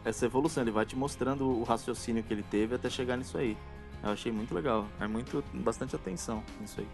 [0.04, 3.56] essa evolução, ele vai te mostrando o raciocínio que ele teve até chegar nisso aí.
[4.02, 6.86] Eu achei muito legal, é muito bastante atenção nisso aí.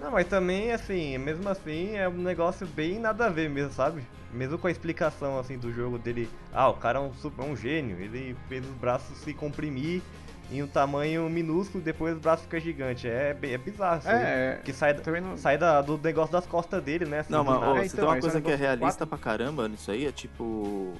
[0.00, 4.02] Não, mas também, assim, mesmo assim, é um negócio bem nada a ver mesmo, sabe?
[4.32, 6.28] Mesmo com a explicação, assim, do jogo dele.
[6.52, 10.00] Ah, o cara é um, super, é um gênio, ele fez os braços se comprimir
[10.50, 13.04] em um tamanho minúsculo e depois os braços ficam gigantes.
[13.06, 14.14] É, é bizarro isso aí.
[14.22, 15.36] É, Que sai, não...
[15.36, 17.20] sai da- do negócio das costas dele, né?
[17.20, 19.90] assim, Não, mas ó, É, então, tem uma coisa que é realista pra caramba nisso
[19.90, 20.92] aí, é tipo.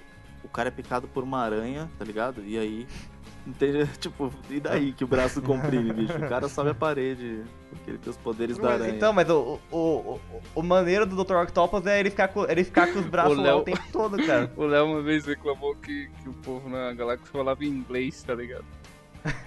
[0.43, 2.43] O cara é picado por uma aranha, tá ligado?
[2.45, 2.87] E aí.
[3.59, 6.17] tem- tipo, e daí que o braço comprime, bicho?
[6.17, 8.97] O cara sobe a parede, porque ele tem os poderes da Mas, aranha.
[8.97, 10.21] então, mas o, o, o,
[10.55, 11.35] o maneiro do Dr.
[11.37, 14.17] Octopus é ele ficar com, ele ficar com os braços lá Léo- o tempo todo,
[14.27, 14.51] cara.
[14.57, 18.65] O Léo uma vez reclamou que, que o povo na galáxia falava inglês, tá ligado?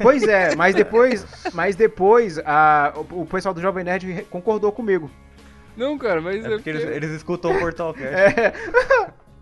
[0.01, 5.09] Pois é, mas depois, mas depois a, o, o pessoal do Jovem Nerd concordou comigo.
[5.75, 8.39] Não, cara, mas É é, porque eles, eles escutam o Portal Cast.
[8.39, 8.53] É.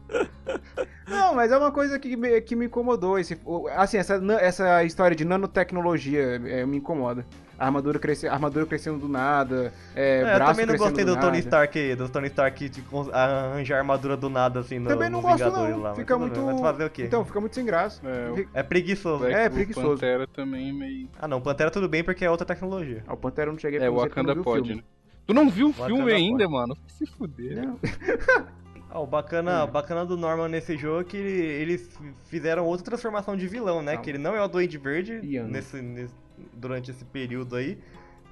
[1.07, 3.17] Não, mas é uma coisa que me, que me incomodou.
[3.17, 3.39] Esse,
[3.75, 7.25] assim, essa, essa história de nanotecnologia é, me incomoda.
[7.57, 11.05] A armadura, cresce, a armadura crescendo do nada, é, É, eu braço também não gostei
[11.05, 11.39] do do Tony.
[11.39, 15.37] Stark, do Tony Stark de arranjar armadura do nada assim no, Também não no gosto
[15.43, 15.95] Vingadores não, lá.
[15.95, 16.57] fica bem, muito...
[16.61, 17.03] Fazer o quê?
[17.03, 18.01] Então, fica muito sem graça.
[18.05, 19.25] É, É preguiçoso.
[19.25, 19.89] É, o preguiçoso.
[19.89, 21.07] Pantera também meio.
[21.19, 23.03] Ah não, Pantera tudo bem porque é outra tecnologia.
[23.07, 24.83] Ah, o Pantera eu não cheguei É, o eu não Wakanda pode, né?
[25.25, 26.51] Tu não viu o Wakanda filme ainda, pode.
[26.51, 26.77] mano?
[26.87, 27.65] Se fuder.
[27.65, 27.79] Não.
[28.87, 32.85] Ah, o bacana, o bacana do Norman nesse jogo é que ele- eles fizeram outra
[32.85, 33.91] transformação de vilão, né?
[33.91, 34.03] Calma.
[34.05, 36.13] Que ele não é o Duende Verde nesse, nesse-
[36.53, 37.79] durante esse período aí.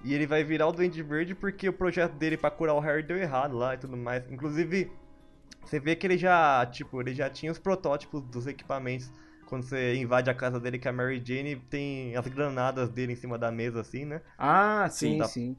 [0.03, 3.03] E ele vai virar o Duende Verde porque o projeto dele pra curar o Harry
[3.03, 4.29] deu errado lá e tudo mais.
[4.29, 4.91] Inclusive,
[5.63, 9.09] você vê que ele já, tipo, ele já tinha os protótipos dos equipamentos.
[9.45, 13.15] Quando você invade a casa dele, que a Mary Jane tem as granadas dele em
[13.15, 14.21] cima da mesa, assim, né?
[14.37, 15.57] Ah, sim, dá- sim.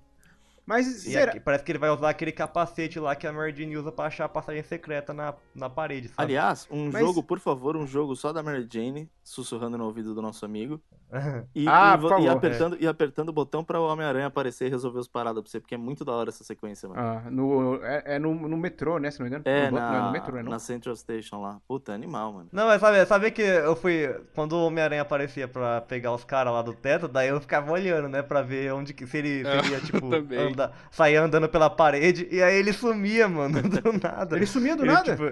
[0.66, 1.30] Mas será...
[1.32, 4.06] aqui- parece que ele vai usar aquele capacete lá que a Mary Jane usa pra
[4.06, 6.22] achar a passagem secreta na, na parede, sabe?
[6.22, 10.14] Aliás, um Mas- jogo, por favor, um jogo só da Mary Jane, sussurrando no ouvido
[10.14, 10.80] do nosso amigo.
[11.54, 12.28] E, Ah, e, vo- e favor.
[12.30, 15.60] apertando, e apertando o botão pra o Homem-Aranha aparecer e resolver os paradas pra você,
[15.60, 17.00] porque é muito da hora essa sequência, mano.
[17.00, 19.12] Ah, no, é, é no, no metrô, né?
[19.12, 19.44] Se não me engano.
[19.46, 20.42] É, no, na, não, é no metrô, né?
[20.42, 20.50] Não?
[20.50, 21.60] na Central Station lá.
[21.68, 22.48] Puta, é animal, mano.
[22.50, 24.08] Não, mas sabe, sabe que eu fui.
[24.34, 28.08] Quando o Homem-Aranha aparecia pra pegar os caras lá do teto, daí eu ficava olhando,
[28.08, 28.22] né?
[28.22, 29.06] Pra ver onde que.
[29.06, 30.52] Se ele, se ele ia, tipo, também.
[30.54, 32.26] Andar, sair andando pela parede.
[32.30, 34.36] E aí ele sumia, mano, do nada.
[34.36, 35.10] Ele sumia do Ele, nada?
[35.16, 35.24] tipo,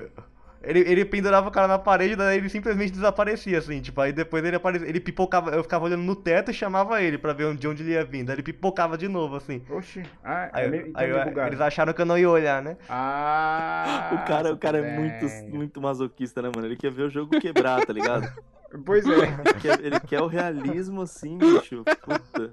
[0.65, 4.45] ele, ele pendurava o cara na parede, daí ele simplesmente desaparecia, assim, tipo, aí depois
[4.45, 7.67] ele aparecia, ele pipocava, eu ficava olhando no teto e chamava ele pra ver de
[7.67, 9.61] onde ele ia vir, daí ele pipocava de novo, assim.
[9.69, 10.05] Oxi.
[10.23, 11.49] Ah, Aí, é meio, então aí meio eu- bugado.
[11.49, 12.77] eles acharam que eu não ia olhar, né?
[12.89, 16.67] Ah, o cara, o cara é muito, muito masoquista, né, mano?
[16.69, 18.31] Ele quer ver o jogo quebrar, tá ligado?
[18.87, 19.11] Pois é.
[19.11, 21.85] Ele quer, ele quer o realismo assim, bicho.
[21.85, 22.53] Puta.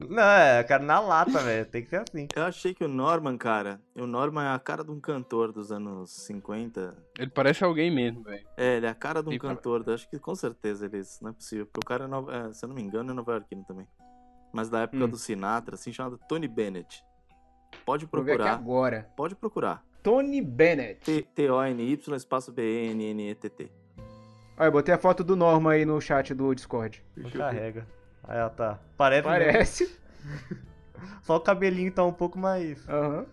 [0.00, 2.28] Não, é, cara, na lata, velho, tem que ser assim.
[2.36, 5.72] Eu achei que o Norman, cara, o Norman é a cara de um cantor dos
[5.72, 6.96] anos 50.
[7.18, 8.46] Ele parece alguém mesmo, velho.
[8.56, 9.84] É, ele é a cara de um E cantor.
[9.90, 11.18] Acho que com certeza eles.
[11.20, 11.66] Não é possível.
[11.66, 13.88] Porque o cara, é nova, é, se eu não me engano, é nova iorquino também.
[14.52, 15.08] Mas da época Hum.
[15.08, 17.02] do Sinatra, assim, chamado Tony Bennett.
[17.84, 18.54] Pode Vou ver aqui procurar.
[18.58, 19.10] agora.
[19.16, 19.84] Pode procurar.
[20.02, 21.00] Tony Bennett.
[21.04, 23.70] T- T-O-N-Y, espaço B-E-N-N-E-T-T.
[24.56, 27.04] Olha, eu botei a foto do Norma aí no chat do Discord.
[27.36, 27.86] Carrega.
[28.28, 28.78] Aí, ó, tá.
[28.96, 29.22] Parece.
[29.24, 29.96] Parece.
[31.22, 32.86] Só o cabelinho tá um pouco mais.
[32.88, 33.26] Aham.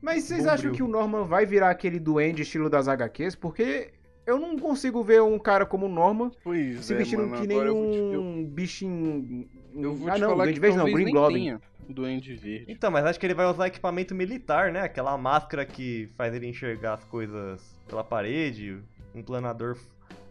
[0.00, 0.54] Mas vocês Bombril.
[0.54, 3.34] acham que o Norman vai virar aquele duende estilo das HQs?
[3.34, 3.92] Porque
[4.26, 7.46] eu não consigo ver um cara como o Norman Pois se é, vestindo mano, que
[7.46, 9.46] nem vou te- um bichinho.
[9.74, 11.58] Eu vou ah, te não, falar Duende que Verde não, Green Goblin.
[11.86, 12.64] Duende Verde.
[12.68, 14.80] Então, mas acho que ele vai usar equipamento militar, né?
[14.80, 18.78] Aquela máscara que faz ele enxergar as coisas pela parede,
[19.14, 19.76] um planador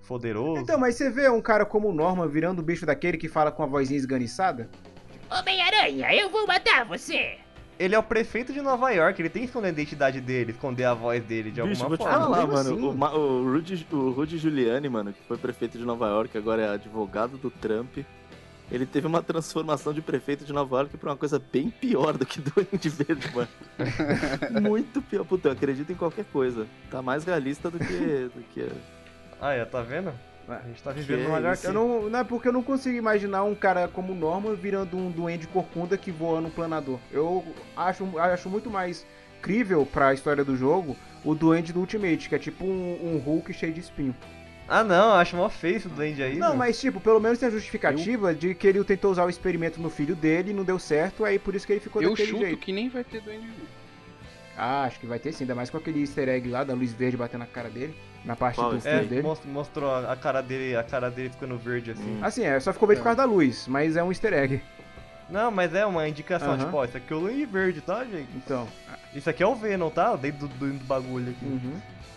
[0.09, 0.59] poderoso.
[0.59, 3.51] Então, mas você vê um cara como o Norman virando o bicho daquele que fala
[3.51, 4.67] com a vozinha esganiçada?
[5.29, 7.37] Homem-Aranha, eu vou matar você!
[7.77, 10.83] Ele é o prefeito de Nova York, ele tem que esconder a identidade dele, esconder
[10.83, 12.19] a voz dele de Bicho, alguma vou te forma.
[12.19, 12.59] falar, mano.
[12.59, 13.15] assim.
[13.15, 16.69] O, o, Rudy, o Rudy Giuliani, mano, que foi prefeito de Nova York, agora é
[16.69, 17.99] advogado do Trump.
[18.71, 22.25] Ele teve uma transformação de prefeito de Nova York pra uma coisa bem pior do
[22.25, 23.47] que Duende Verde, mano.
[24.61, 25.23] Muito pior.
[25.23, 26.67] Puta, eu acredito em qualquer coisa.
[26.91, 28.29] Tá mais realista do que.
[28.35, 28.69] Do que...
[29.41, 30.13] Ah, é, tá vendo?
[30.47, 31.67] A gente tá vivendo Que numa isso?
[31.67, 35.11] Eu não, não é porque eu não consigo imaginar um cara como Norman virando um
[35.11, 36.99] duende corcunda que voa no planador.
[37.11, 37.45] Eu
[37.77, 39.05] acho, acho muito mais
[39.41, 43.53] crível pra história do jogo o duende do Ultimate, que é tipo um, um Hulk
[43.53, 44.15] cheio de espinho.
[44.67, 46.37] Ah, não, eu acho mó feio esse duende aí.
[46.37, 46.57] Não, meu.
[46.57, 49.89] mas tipo, pelo menos tem a justificativa de que ele tentou usar o experimento no
[49.89, 52.41] filho dele e não deu certo, aí por isso que ele ficou Eu daquele chuto
[52.41, 52.57] jeito.
[52.59, 53.47] que nem vai ter Duende.
[54.55, 56.93] Ah, acho que vai ter sim, ainda mais com aquele easter egg lá da luz
[56.93, 59.21] verde batendo na cara dele, na parte Qual do É, dele.
[59.21, 62.17] most- mostrou a cara dele, a cara dele ficando verde assim.
[62.17, 62.19] Hum.
[62.21, 64.61] Assim, é, só ficou verde por causa da luz, mas é um easter egg.
[65.29, 66.57] Não, mas é uma indicação, Aham.
[66.65, 68.29] tipo, ó, isso aqui é o Duende Verde, tá, gente?
[68.35, 68.67] Então,
[69.13, 70.15] Isso aqui é o Venom, tá?
[70.15, 71.45] Dentro do, do- do bagulho aqui.
[71.45, 71.73] uhum.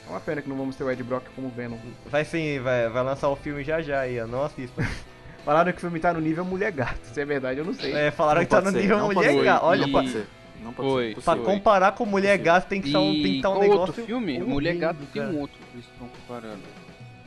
[0.06, 1.76] É uma pena que não vamos ter o Ed Brock como Venom.
[2.10, 4.26] Vai sim, vai, vai lançar o filme já já aí, ó.
[4.26, 4.82] Não assista.
[5.44, 7.92] Falaram que o filme tá no nível Mulher Gato, se é verdade eu não sei.
[7.92, 9.64] É, falaram Não que tá no ser, nível pode mulher gato.
[9.64, 10.26] Olha, não pode ser.
[10.62, 11.14] Não pode Foi.
[11.14, 11.20] ser.
[11.22, 13.80] pra comparar com mulher gato tem que, ser um, tem que estar um negócio.
[13.80, 14.32] outro filme?
[14.34, 15.56] horrível, Mulher Gato tem um outro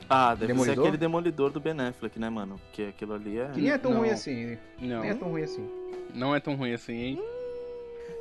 [0.10, 0.76] Ah, deve Demolidor?
[0.76, 2.60] ser aquele demolidor do Ben Affleck, né, mano?
[2.66, 3.48] Porque aquilo ali é.
[3.50, 4.00] Que nem é tão Não.
[4.00, 4.58] ruim assim.
[4.80, 5.70] Não, Nem é tão ruim assim.
[6.14, 7.24] não é tão ruim assim, hein?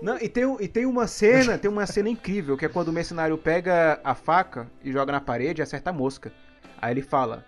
[0.00, 2.92] Não, e tem, e tem uma cena, tem uma cena incrível, que é quando o
[2.92, 6.32] mercenário pega a faca e joga na parede e acerta a mosca.
[6.80, 7.44] Aí ele fala,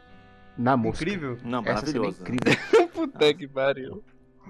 [0.57, 1.03] na mosca.
[1.03, 1.39] Incrível.
[1.45, 2.23] Não, Essa cena é maravilhoso.
[2.23, 2.89] incrível.
[2.93, 4.03] Puta que pariu.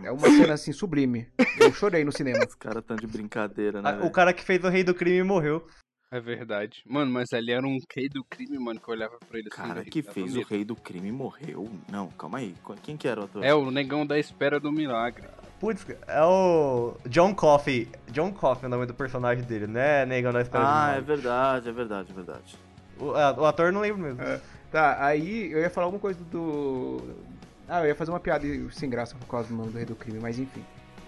[0.05, 1.27] É uma cena assim sublime.
[1.59, 2.45] Eu chorei no cinema.
[2.47, 3.99] Os caras tão de brincadeira, né?
[4.01, 5.67] Ah, o cara que fez o Rei do Crime morreu.
[6.11, 6.83] É verdade.
[6.87, 9.57] Mano, mas ali era um rei do crime, mano, que eu olhava pra ele assim.
[9.57, 11.69] cara velho, que fez o rei do crime morreu.
[11.91, 12.55] Não, calma aí.
[12.83, 13.45] Quem que era o ator?
[13.45, 15.25] É o negão da espera do milagre.
[15.59, 17.89] Putz, é o John Coffey.
[18.13, 20.07] John Coffey é o nome do personagem dele, né?
[20.07, 22.59] Negão da história Ah, é de verdade, é verdade, é verdade.
[23.01, 24.21] o, é, o ator eu não lembro mesmo.
[24.71, 27.01] Tá, aí eu ia falar alguma coisa do...
[27.69, 29.97] Ah, eu ia fazer uma piada sem graça por causa do nome do Rei do
[29.97, 30.63] Crime, mas enfim.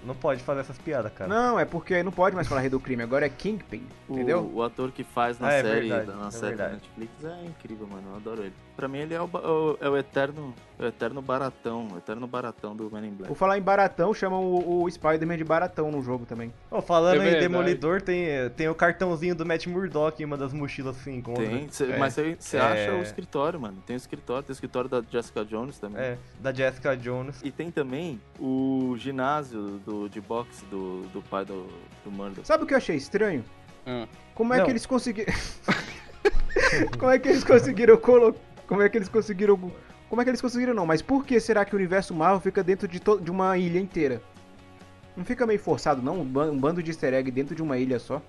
[0.04, 1.28] Não pode fazer essas piadas, cara.
[1.28, 4.48] Não, é porque não pode mais falar Rei do Crime, agora é Kingpin, O, entendeu?
[4.54, 6.68] o ator que faz na Ah, é série, verdade, na é série da.
[6.68, 8.11] Netflix é incrível, mano.
[8.11, 8.55] Eu adoro ele.
[8.79, 12.29] Pra mim ele é o, o- é o eterno, é o eterno baratão, o eterno
[12.29, 13.26] baratão do Men in Black.
[13.26, 16.55] Por falar em Baratão, chamam o, o Spider-Man de Baratão no jogo também.
[16.70, 17.41] Ô, falando É em.
[17.41, 21.45] Demolidor, tem, tem o cartãozinho do Matt Murdock em uma das mochilas que se encontra.
[21.45, 21.99] Tem, cê- É.
[21.99, 22.61] mas você É.
[22.61, 23.83] acha o escritório, mano.
[23.85, 26.01] Tem o escritório, tem o escritório da Jessica Jones também.
[26.01, 27.41] É, da Jessica Jones.
[27.43, 31.66] E tem também o ginásio do, de boxe do, do pai do,
[32.05, 32.47] do Murdoch.
[32.47, 33.45] Sabe o que eu achei estranho?
[33.85, 34.07] Ah.
[34.37, 34.64] Como é Não.
[34.66, 35.33] que eles conseguiram.
[36.99, 38.39] Como é que eles conseguiram colocar.
[38.68, 39.58] Como é que eles conseguiram.
[40.08, 40.86] Como é que eles conseguiram não?
[40.86, 43.80] Mas por que será que o universo Marvel fica dentro de, to- de uma ilha
[43.80, 44.22] inteira?
[45.16, 46.20] Não fica meio forçado, não?
[46.20, 48.22] Um ban- um bando de easter egg dentro de uma ilha só.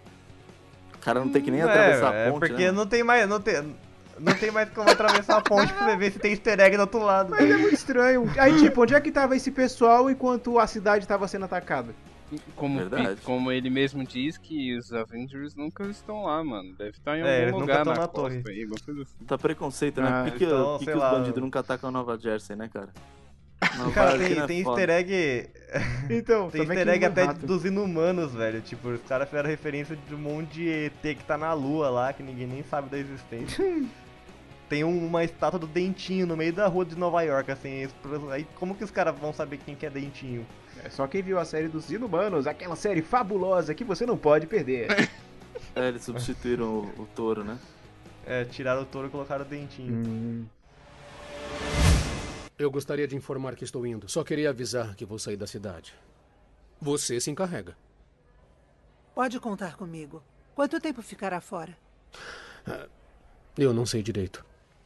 [0.95, 2.71] O cara não tem que nem É, atravessar é a ponte, porque né?
[2.71, 3.27] não tem mais.
[3.29, 3.75] Não tem,
[4.19, 6.81] não tem mais como atravessar a ponte pra você ver se tem easter egg do
[6.81, 7.29] outro lado.
[7.31, 8.29] Mas é muito estranho.
[8.37, 11.93] Aí, tipo, onde é que tava esse pessoal enquanto a cidade tava sendo atacada?
[12.55, 12.79] Como,
[13.23, 16.75] como ele mesmo diz que os Avengers nunca estão lá, mano.
[16.77, 18.43] Deve estar em É, eles algum nunca lugar estão na, na costa torre.
[18.55, 18.67] aí,
[19.01, 19.25] assim.
[19.25, 20.09] Tá preconceito, né?
[20.11, 22.89] Ah, Por que, então, que que os bandidos nunca atacam Nova Jersey, né, cara?
[23.77, 25.49] Nova Cara, tem, é tem easter egg.
[26.09, 27.45] Então, Tem easter que egg até rato.
[27.45, 28.61] dos inumanos, velho.
[28.61, 32.13] Tipo, os caras fizeram referência de um monte de ET que tá na lua lá,
[32.13, 33.63] que ninguém nem sabe da existência.
[34.69, 37.87] Tem um- uma estátua do Dentinho no meio da rua de Nova York, assim.
[38.31, 40.45] Aí como que os caras vão saber quem que é Dentinho?
[40.83, 44.47] É só quem viu a série dos Inumanos, aquela série fabulosa que você não pode
[44.47, 44.87] perder.
[45.75, 47.59] É, eles substituíram o, o touro, né?
[48.25, 49.93] É, tiraram o touro e colocaram o Dentinho.
[50.07, 50.45] Hum.
[52.57, 54.09] Eu gostaria de informar que estou indo.
[54.09, 55.93] Só queria avisar que vou sair da cidade.
[56.81, 57.77] Você se encarrega.
[59.13, 60.23] Pode contar comigo.
[60.55, 61.77] Quanto tempo ficará fora?
[63.57, 64.45] Eu não sei direito.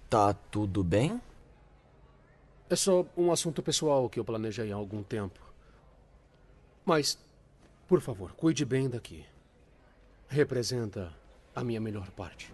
[0.10, 1.22] Tá tudo bem?
[2.70, 5.40] É só um assunto pessoal que eu planejei há algum tempo.
[6.86, 7.18] Mas,
[7.88, 9.26] por favor, cuide bem daqui.
[10.28, 11.14] Representa
[11.56, 12.54] a minha melhor parte.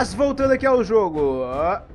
[0.00, 1.42] Mas voltando aqui ao jogo,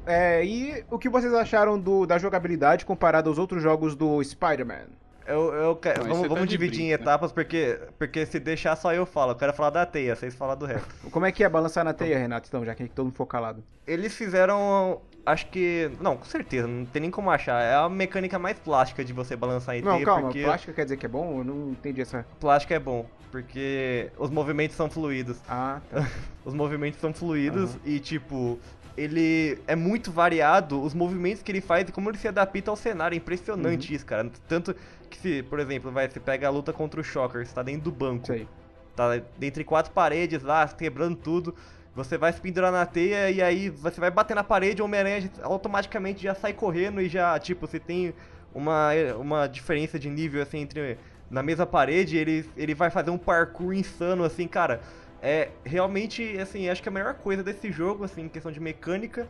[0.06, 4.86] é, e o que vocês acharam do, da jogabilidade comparada aos outros jogos do Spider-Man?
[5.26, 6.94] Eu, eu quero, Não, vamos tá vamos dividir em né?
[6.94, 9.32] etapas, porque, porque se deixar só eu falo.
[9.32, 10.88] Eu quero falar da teia, vocês falam do resto.
[11.10, 13.64] Como é que é balançar na teia, Renato, então, já que todo mundo for calado?
[13.88, 15.02] Eles fizeram.
[15.26, 15.90] Acho que.
[16.00, 17.60] Não, com certeza, não tem nem como achar.
[17.60, 20.44] É a mecânica mais plástica de você balançar em Não, teia, calma, porque.
[20.44, 21.40] plástica quer dizer que é bom?
[21.40, 22.24] Eu não entendi essa...
[22.40, 25.38] Plástico é bom, porque os movimentos são fluidos.
[25.50, 26.08] Ah, tá.
[26.46, 28.58] Os movimentos são fluidos e, tipo,
[28.96, 32.78] ele é muito variado, os movimentos que ele faz e como ele se adapta ao
[32.78, 33.14] cenário.
[33.16, 33.96] É impressionante Uhum.
[33.96, 34.32] isso, cara.
[34.48, 34.74] Tanto
[35.10, 37.82] que, se, por exemplo, vai, você pega a luta contra o Shocker, você tá dentro
[37.82, 38.28] do banco.
[38.28, 38.48] Sei.
[38.96, 41.54] Tá entre quatro paredes lá, quebrando tudo.
[41.94, 45.30] Você vai se pendurar na teia e aí você vai bater na parede, o Homem-Aranha
[45.42, 48.14] automaticamente já sai correndo e já, tipo, você tem
[48.54, 50.98] uma, uma diferença de nível, assim, entre...
[51.30, 54.80] Na mesma parede, ele, ele vai fazer um parkour insano, assim, cara.
[55.22, 59.28] É realmente, assim, acho que a melhor coisa desse jogo, assim, em questão de mecânica,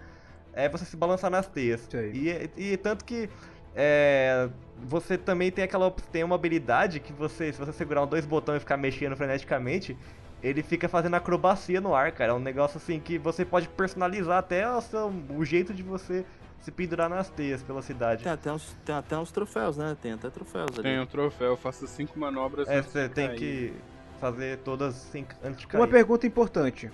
[0.54, 1.88] é você se balançar nas teias.
[2.14, 3.30] E, e tanto que
[3.76, 4.50] é,
[4.84, 8.58] você também tem aquela tem uma habilidade que você, se você segurar um dois botões
[8.58, 9.98] e ficar mexendo freneticamente,
[10.44, 12.32] ele fica fazendo acrobacia no ar, cara.
[12.32, 16.26] É um negócio assim que você pode personalizar até o, seu- o jeito de você
[16.62, 18.24] se pendurar nas teias pela cidade.
[18.24, 19.96] Tem até uns, tem até uns troféus, né?
[20.02, 20.84] Tem até troféus ali.
[20.84, 23.38] Tem um troféu, faça cinco manobras É, você tem cair.
[23.40, 23.74] que
[24.20, 25.80] fazer todas assim, antes de cair.
[25.82, 26.90] Uma pergunta importante.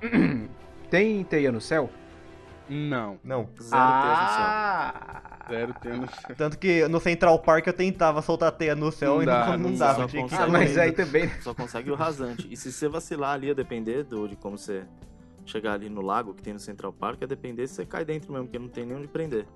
[0.90, 1.88] Tem teia no céu?
[2.68, 3.18] Não.
[3.22, 3.48] Não.
[3.60, 5.22] Zero Ah!
[5.48, 6.36] Zero teia no céu.
[6.36, 9.58] Tanto que no Central Park eu tentava soltar teia no céu Não e dá, não,
[9.58, 10.08] não não dava.
[10.08, 11.28] Consegue- ir mas aí também...
[11.42, 12.48] Só consegue o rasante.
[12.50, 14.84] E se você vacilar ali, a depender do, de como você
[15.50, 18.32] chegar ali no lago que tem no Central Park, a depender se você cai dentro
[18.32, 19.46] mesmo, porque não tem nem onde prender.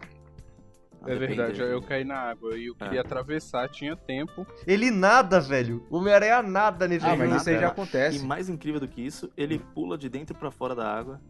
[1.02, 3.02] A É depender verdade, de- eu caí na água e eu queria É.
[3.02, 4.46] atravessar, tinha tempo.
[4.66, 5.86] Ele nada, velho.
[5.90, 7.28] O Homem-Aranha nada nesse Ah, jogo.
[7.28, 8.18] mas isso aí já acontece.
[8.18, 11.20] E mais incrível do que isso, ele pula de dentro pra fora da água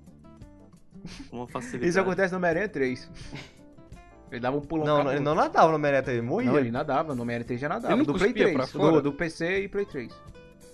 [1.28, 1.88] com uma facilidade.
[1.90, 3.10] Isso acontece no Homem-Aranha 3.
[4.30, 6.50] Ele dava um pulão Não, ele não nadava no Homem-Aranha, ele morria.
[6.52, 7.14] Não, ele nadava.
[7.14, 7.94] No Homem-Aranha 3 já nadava.
[7.94, 8.56] Ele não do Play cuspia 3.
[8.56, 8.92] pra fora?
[8.96, 10.12] Do, do PC e Play 3.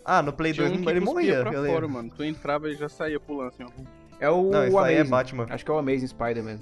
[0.04, 1.40] Ah, no Play Tinha 2 um ele morria.
[1.42, 2.10] pra fora, mano.
[2.16, 3.68] Tu entrava e já saía pulando assim, ó.
[4.18, 5.10] É o, Não, isso o aí é Amazing.
[5.10, 5.46] Batman.
[5.50, 6.58] Acho que é o Amazing Spider-Man.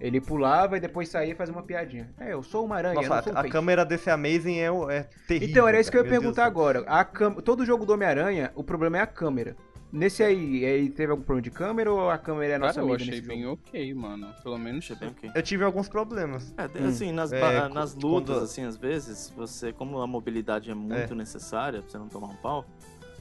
[0.00, 2.08] Ele pulava e depois saía e fazia uma piadinha.
[2.20, 3.52] É, eu sou uma aranha, eu Nossa, não sou um a, a peixe.
[3.52, 5.48] câmera desse Amazing é, o- é terrível.
[5.50, 6.84] Então, era isso que eu ia cara, perguntar Deus agora.
[6.86, 7.34] A cam...
[7.34, 9.56] Todo jogo do Homem-Aranha, o problema é a câmera.
[9.90, 12.88] Nesse aí, aí teve algum problema de câmera ou a câmera é nossa Cara, eu
[12.90, 13.60] amiga achei nesse bem jogo?
[13.66, 14.34] ok, mano.
[14.42, 14.84] Pelo menos.
[14.84, 15.30] Achei bem ok.
[15.34, 16.52] Eu tive alguns problemas.
[16.58, 16.88] É, tem- Hum.
[16.88, 21.14] assim, nas, É, nas lutas, quando- assim, às vezes, você, como a mobilidade é muito
[21.14, 22.66] necessária pra você não tomar um pau,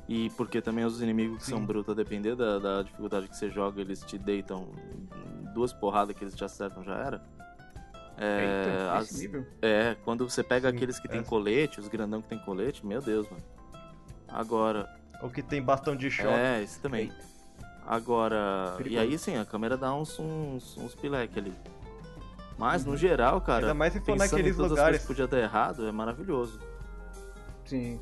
[0.10, 1.66] e porque também os inimigos que são Sim.
[1.66, 4.68] brutos, a depender da, da dificuldade que você joga, eles te deitam
[5.54, 7.22] duas porradas que eles te acertam, já era.
[8.18, 9.46] É, Eita, as- nível?
[9.62, 11.24] é, quando você pega Sim, aqueles que tem é.
[11.24, 13.44] colete, os grandão que tem colete, meu Deus, mano.
[14.28, 14.90] Agora,
[15.22, 16.30] O que tem bastão de choque.
[16.30, 17.12] é, isso também.
[17.86, 19.02] Agora, e Perigoso.
[19.02, 21.54] aí sim, a câmera dá uns, uns, uns pileque ali.
[22.58, 25.00] Mas, no geral, cara, Ainda mais se for pensando naqueles em todas lugares.
[25.00, 26.60] as coisas que podia dar errado, é maravilhoso.
[27.66, 28.00] Sim.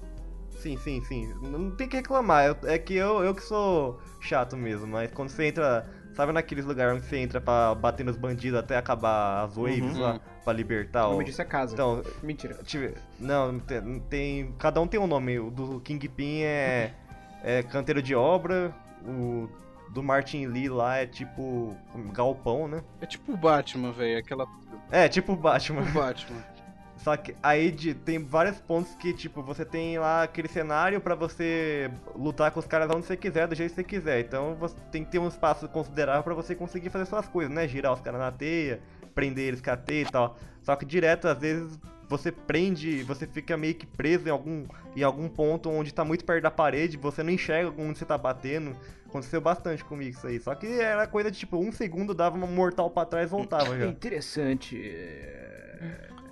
[0.57, 1.33] Sim, sim, sim.
[1.41, 2.57] Não tem que reclamar.
[2.63, 5.85] É que eu, eu que sou chato mesmo, mas quando você entra.
[6.15, 9.99] Sabe naqueles lugares onde você entra pra bater nos bandidos até acabar as waves Uhum.
[10.01, 11.73] lá, pra libertar O nome disso é casa.
[11.73, 12.57] Então, Mentira.
[12.63, 15.37] tive- não, tem, não tem- Cada um tem um nome.
[15.39, 16.93] O do Kingpin é,
[17.45, 18.73] é canteiro de obra,
[19.07, 19.47] o
[19.91, 21.75] do Martin Lee lá é tipo
[22.11, 22.83] galpão, né?
[22.99, 24.17] É tipo o Batman, velho.
[24.17, 24.45] Aquela.
[24.91, 25.81] É, tipo o Batman.
[25.83, 26.43] O Batman.
[26.97, 31.13] Só que aí de- tem vários pontos que, tipo, você tem lá aquele cenário pra
[31.13, 34.19] você lutar com os caras onde você quiser, do jeito que você quiser.
[34.21, 37.67] Então você tem que ter um espaço considerável pra você conseguir fazer suas coisas, né?
[37.67, 38.81] Girar os caras na teia,
[39.13, 40.35] prender eles com a teia e tal.
[40.63, 45.03] Só que direto, às vezes, você prende, você fica meio que preso em algum, em
[45.03, 48.75] algum ponto onde tá muito perto da parede, você não enxerga onde você tá batendo.
[49.07, 50.39] Aconteceu bastante comigo isso aí.
[50.39, 53.77] Só que era coisa de tipo, um segundo dava uma mortal pra trás e voltava
[53.77, 53.87] já.
[53.87, 54.75] Interessante.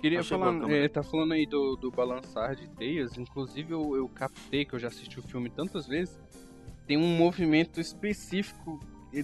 [0.00, 0.74] Queria Achei falar, bacana.
[0.74, 4.78] é, tá falando aí do, do balançar de teias, inclusive eu, eu captei, que eu
[4.78, 6.20] já assisti o filme tantas vezes,
[6.86, 8.78] tem um movimento específico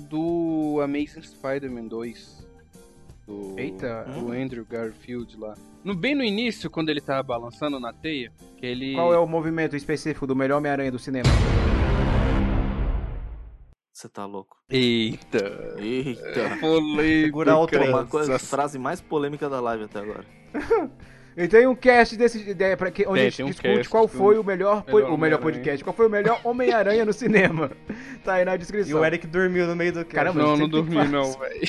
[0.08, 2.48] do Amazing Spider-Man 2.
[3.30, 4.04] Do, Eita.
[4.06, 5.54] do Andrew Garfield lá.
[5.84, 8.94] No, bem no início, quando ele tá balançando na teia, que ele...
[8.94, 11.28] Qual é o movimento específico do melhor Homem-Aranha do cinema?
[13.92, 14.56] Você tá louco.
[14.68, 15.76] Eita.
[15.78, 16.56] Eita.
[16.60, 17.24] Polêmica.
[17.26, 17.88] Segurar o trem.
[17.90, 20.24] Uma coisa, frase mais polêmica da live até agora.
[21.36, 23.88] E tem um cast desse ideia para que onde Tem, a gente um discute cast
[23.88, 25.38] qual foi o melhor, po- melhor o melhor Homem-Aranha.
[25.38, 27.70] podcast, qual foi o melhor Homem-Aranha no cinema.
[28.24, 29.00] Tá aí na E descrição.
[29.00, 30.12] o Eric dormiu no meio do cast.
[30.12, 31.60] Caramba, Não, não dormi não, velho.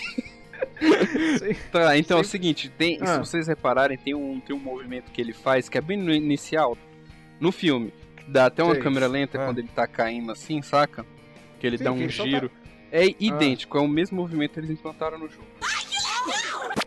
[1.71, 3.05] Tá, então é o seguinte, tem, Ah.
[3.07, 6.13] se vocês repararem, tem um, tem um movimento que ele faz que é bem no
[6.13, 6.77] inicial,
[7.39, 7.93] no filme.
[8.15, 8.83] que Dá até uma Sei.
[8.83, 9.45] câmera lenta Ah.
[9.45, 11.05] quando ele tá caindo assim, saca?
[11.59, 12.49] Que ele Sim, dá um ele giro.
[12.49, 12.55] tá-
[12.91, 15.47] É idêntico, é o mesmo movimento que eles implantaram no jogo.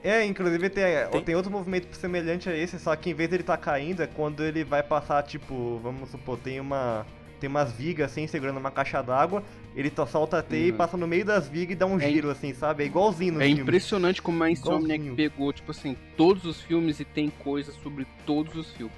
[0.03, 0.85] É, inclusive tem,
[1.25, 1.35] tem.
[1.35, 4.63] outro movimento semelhante a esse, só que em vez dele tá caindo, é quando ele
[4.65, 7.07] vai passar, tipo, vamos supor, tem uma.
[7.45, 9.43] Tem umas vigas assim, segurando uma caixa d'água,
[9.77, 10.79] ele solta a teia e Uhum.
[10.79, 12.85] passa no meio das vigas e dá um É giro, assim, sabe?
[12.85, 13.61] É igualzinho no É filme.
[13.61, 18.57] impressionante como a Insomniac pegou, tipo assim, todos os filmes e tem coisas sobre todos
[18.57, 18.95] os filmes.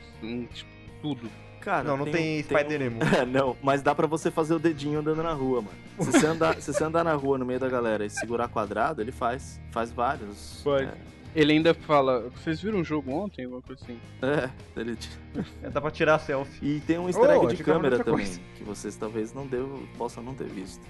[0.55, 0.71] Tipo,
[1.03, 1.29] tudo.
[1.61, 2.99] Cara, Não, não tem um- Spider-Man.
[3.21, 5.77] É, não, mas dá pra você fazer o dedinho andando na rua, mano.
[5.99, 9.03] Se você andar, se você andar na rua no meio da galera e segurar quadrado,
[9.03, 9.61] ele faz.
[9.73, 10.63] Faz vários.
[10.63, 10.89] Faz.
[11.37, 13.45] Ele ainda fala, vocês viram um jogo ontem?
[13.45, 13.99] Alguma coisa assim.
[14.23, 14.97] É, ele.
[15.63, 16.65] É, dá pra tirar selfie.
[16.67, 18.41] E tem um easter egg Oh, de câmera também, coisa.
[18.57, 20.81] que vocês talvez não devam, possam não ter visto.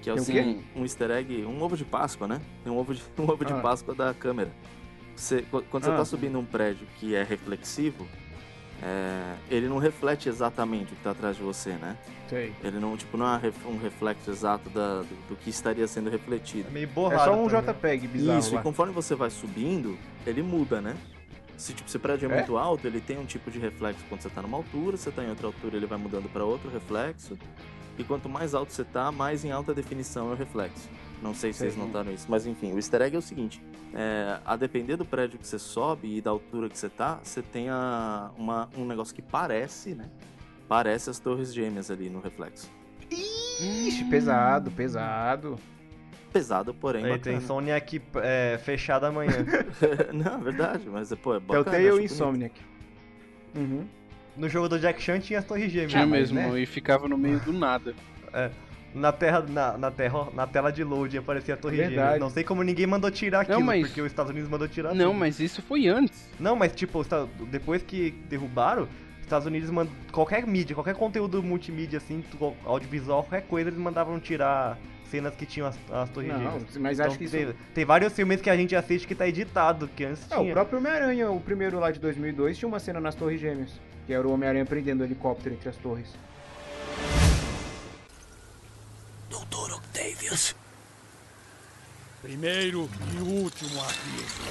[0.00, 2.40] Que é Tem o assim, um easter egg, um ovo de Páscoa, né?
[2.62, 3.56] Tem um ovo de, um ovo de Ah.
[3.60, 4.50] Páscoa da câmera.
[5.16, 5.96] Você, qu- quando você Ah.
[5.96, 8.06] tá subindo um prédio que é reflexivo,
[8.82, 11.96] é, ele não reflete exatamente o que tá atrás de você, né?
[12.28, 12.52] Sei.
[12.62, 16.68] Ele não, tipo, não é um reflexo exato da- do, do que estaria sendo refletido.
[16.68, 17.24] É meio É borrado.
[17.24, 17.74] só um também.
[17.74, 18.60] JPEG bizarro Isso, lá.
[18.60, 20.96] e conforme você vai subindo, ele muda, né?
[21.56, 22.36] Se, tipo, se o prédio é, É?
[22.36, 25.24] muito alto, ele tem um tipo de reflexo quando você tá numa altura, você tá
[25.24, 27.36] em outra altura, ele vai mudando para outro reflexo.
[27.98, 30.88] E quanto mais alto você tá, mais em alta definição é o reflexo.
[31.22, 33.62] Não sei se vocês notaram isso, mas enfim, o easter egg é o seguinte:
[33.94, 37.42] é, a depender do prédio que você sobe e da altura que você tá, você
[37.42, 40.08] tem a, uma, um negócio que parece, né?
[40.68, 42.70] Parece as torres gêmeas ali no reflexo.
[43.10, 45.58] Ixi, pesado, pesado.
[46.32, 47.04] Pesado, porém.
[47.04, 47.24] Aí bacana.
[47.24, 49.44] tem Insomniac é, fechado amanhã.
[50.12, 51.64] Não, é verdade, mas pô, é bacana.
[51.64, 52.04] Telltale e.
[52.04, 52.60] Insomniac.
[53.56, 53.86] Uhum.
[54.36, 55.90] No jogo do Jack Chan tinha as torres gêmeas.
[55.90, 56.60] Tinha mas, mesmo, né?
[56.60, 57.94] e ficava no meio do nada.
[58.32, 58.50] É.
[58.94, 61.94] Na, terra, na, na, terra, na tela de load aparecia a torre Verdade.
[62.14, 62.18] gêmea.
[62.18, 65.08] Não sei como ninguém mandou tirar aquilo, mas- porque os Estados Unidos mandou tirar Não,
[65.10, 65.18] tudo.
[65.18, 66.28] mas isso foi antes.
[66.40, 67.04] Não, mas tipo,
[67.50, 72.24] depois que derrubaram, os Estados Unidos mandam qualquer mídia, qualquer conteúdo multimídia assim,
[72.64, 76.76] audiovisual, qualquer coisa, eles mandavam tirar cenas que tinham as, as torres Não, gêmeas.
[76.78, 79.28] mas Então, acho que isso- tem, tem vários filmes que a gente assiste que tá
[79.28, 80.52] editado, que antes o tinha.
[80.52, 83.78] próprio Homem-Aranha, o primeiro lá de 2002, tinha uma cena nas Torres Gêmeas.
[84.06, 86.14] Que era o Homem-Aranha prendendo o helicóptero entre as torres.
[89.28, 90.54] Doutor Octavius.
[92.22, 94.42] Primeiro e último aviso.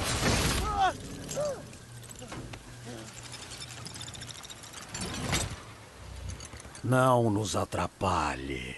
[6.84, 8.78] Não nos atrapalhe.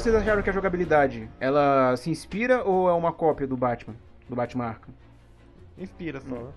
[0.00, 3.94] Vocês acharam que a jogabilidade, ela se inspira ou é uma cópia do Batman?
[4.28, 4.94] Do Batman Arkham?
[5.78, 6.34] Inspira só.
[6.34, 6.52] né?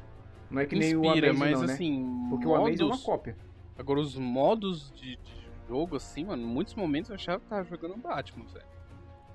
[0.51, 1.73] Não é que nem o Inspira, Amazing mas não, né?
[1.73, 3.37] assim, Porque o Amazing é uma modos- cópia.
[3.77, 7.63] Agora, os modos de, de jogo, assim, mano, em muitos momentos eu achava que tava
[7.63, 8.65] jogando Batman, velho.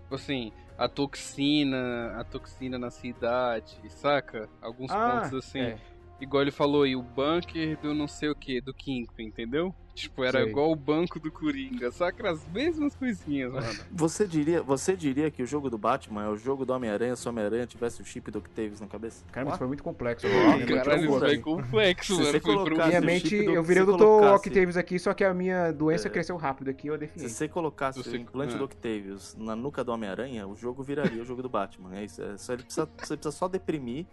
[0.03, 4.49] Tipo assim, a toxina, a toxina na cidade, saca?
[4.63, 5.61] Alguns Ah, pontos assim.
[5.61, 5.79] é.
[6.21, 9.75] Igual ele falou aí, o bunker do não sei o que, do Kingpin, entendeu?
[9.99, 10.49] Tipo, era Sei.
[10.51, 13.67] igual o banco do Coringa, só que as mesmas coisinhas, mano.
[13.91, 17.27] Você diria, você diria que o jogo do Batman é o jogo do Homem-Aranha se
[17.27, 19.25] o Homem-Aranha tivesse o chip do Octavius na cabeça?
[19.33, 20.27] Cara, mas foi muito complexo.
[20.85, 22.25] Caralho, isso foi complexo, Se mano.
[22.33, 23.99] você Foi colocasse Minha o mente, eu virei o se Dr.
[23.99, 26.11] colocasse- Octavius aqui, só que a minha doença É.
[26.11, 27.29] cresceu rápido aqui, eu Se defini.
[27.29, 28.59] você colocasse Você- o implante é.
[28.59, 31.97] do Octavius na nuca do Homem-Aranha, o jogo viraria o jogo do Batman.
[31.97, 32.23] É isso.
[32.23, 34.07] É só, ele precisa, você precisa só deprimir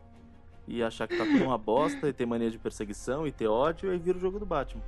[0.68, 3.94] e achar que tá tudo uma bosta e ter mania de perseguição e ter ódio
[3.94, 4.82] e vira o jogo do Batman.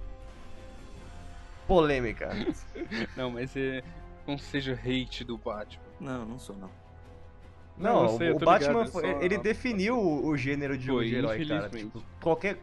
[1.68, 2.30] Polêmica.
[3.16, 3.84] Não, mas é.
[4.26, 5.84] Não seja hate do Batman.
[6.00, 6.70] Não, não sou não.
[7.78, 10.88] Não, eu sei, o Batman, ligado, é foi- só- ele definiu o, o gênero de
[10.88, 11.70] Foi, de herói, cara.
[11.70, 12.58] Tipo, qualquer...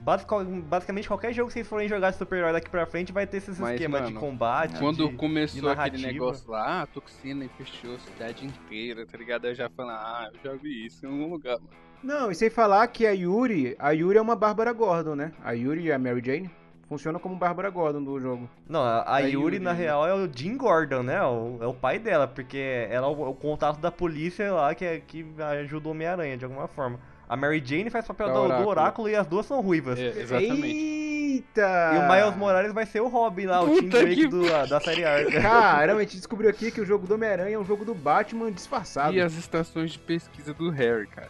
[0.00, 0.30] basic-
[0.68, 3.50] Basicamente, qualquer jogo que vocês forem jogar de super-herói daqui pra frente vai ter esse
[3.60, 7.44] Mas, esquema de mano, combate, Quando de- começou de aquele negócio lá, ah, a toxina
[7.44, 9.46] infestou a cidade inteira, tá ligado?
[9.48, 11.68] Eu já falei, ah, eu já vi isso em algum lugar, mano.
[12.02, 15.32] Não, e sem falar que a Yuri, a Yuri é uma Bárbara Gordon, né?
[15.44, 16.50] A Yuri e a Mary Jane
[16.88, 18.48] funcionam como Bárbara Gordon do jogo.
[18.68, 21.22] Não, a, a A Yuri, Yuri, na real, é o Jim Gordon, né?
[21.22, 24.84] O- é o pai dela, porque ela é o, o contato da polícia lá que,
[24.84, 25.24] é- que
[25.62, 26.98] ajuda o Homem-Aranha, de alguma forma.
[27.28, 28.68] A Mary Jane faz papel Da do, do Oráculo.
[28.68, 29.98] oráculo e as duas são ruivas.
[29.98, 30.66] É, exatamente.
[30.66, 31.92] Eita!
[31.94, 34.42] E o Miles Morales vai ser o Robin lá, o Tim Puta Drake que- do,
[34.68, 35.30] da série Arca.
[35.40, 38.52] Caramba, a gente descobriu aqui que o jogo do Homem-Aranha é um jogo do Batman
[38.52, 39.14] disfarçado.
[39.14, 41.28] E as estações de pesquisa do Harry, cara.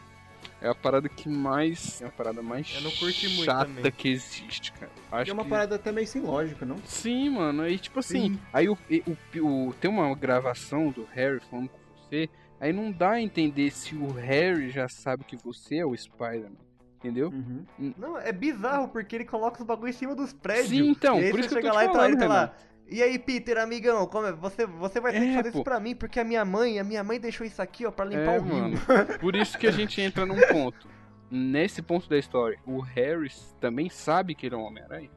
[0.63, 2.01] É a parada que mais.
[2.01, 3.91] É a parada mais chata também.
[3.91, 4.93] que existe, cara.
[5.11, 5.51] Acho é uma que...
[5.51, 6.77] parada até meio sem lógica, não?
[6.85, 7.63] Sim, mano.
[7.63, 8.41] Aí, tipo assim, Sim.
[8.53, 9.03] aí o, e-
[9.41, 12.29] o, o- tem uma gravação do Harry falando com você,
[12.61, 16.57] aí não dá a entender se o Harry já sabe que você é o Spider-Man.
[16.99, 17.31] Entendeu?
[17.31, 17.93] Uhum.
[17.99, 20.69] Não, é bizarro, porque ele coloca os bagulho em cima dos prédios.
[20.69, 22.55] Sim, então, e por isso que eu tô lá e tá, falando, ele tá lá.
[22.89, 24.33] E aí, Peter, amigão, como é?
[24.33, 25.59] Você, você vai ter que É, fazer pô.
[25.59, 28.05] isso pra mim, porque a minha mãe, a minha mãe deixou isso aqui, ó, pra
[28.05, 28.79] limpar É, o rio.
[29.21, 30.87] Por isso que a gente entra num ponto.
[31.31, 35.09] Nesse ponto da história, o Harry também sabe que ele é um Homem-Aranha.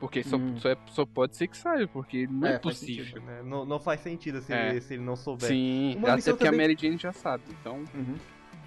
[0.00, 0.56] Porque só, Hum.
[0.58, 3.04] só, é- só pode ser que saiba, porque não é, É, possível.
[3.04, 3.42] sentido, né?
[3.44, 4.70] Não, não faz sentido se, É.
[4.70, 5.48] ele, se ele não souber.
[5.48, 7.82] Sim, Uma até missão porque também- a Mary Jane já sabe, então...
[7.94, 8.14] Uhum.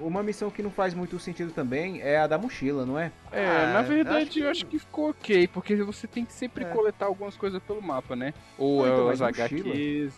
[0.02, 3.12] Uma missão que não faz muito sentido também é a da mochila, não é?
[3.32, 6.34] É, Ah, na verdade acho que- eu acho que ficou ok, porque você tem que
[6.34, 6.68] sempre É.
[6.68, 8.34] coletar algumas coisas pelo mapa, né?
[8.58, 9.74] Ou Não, então, é, os mas mochila?
[9.74, 10.14] HQs.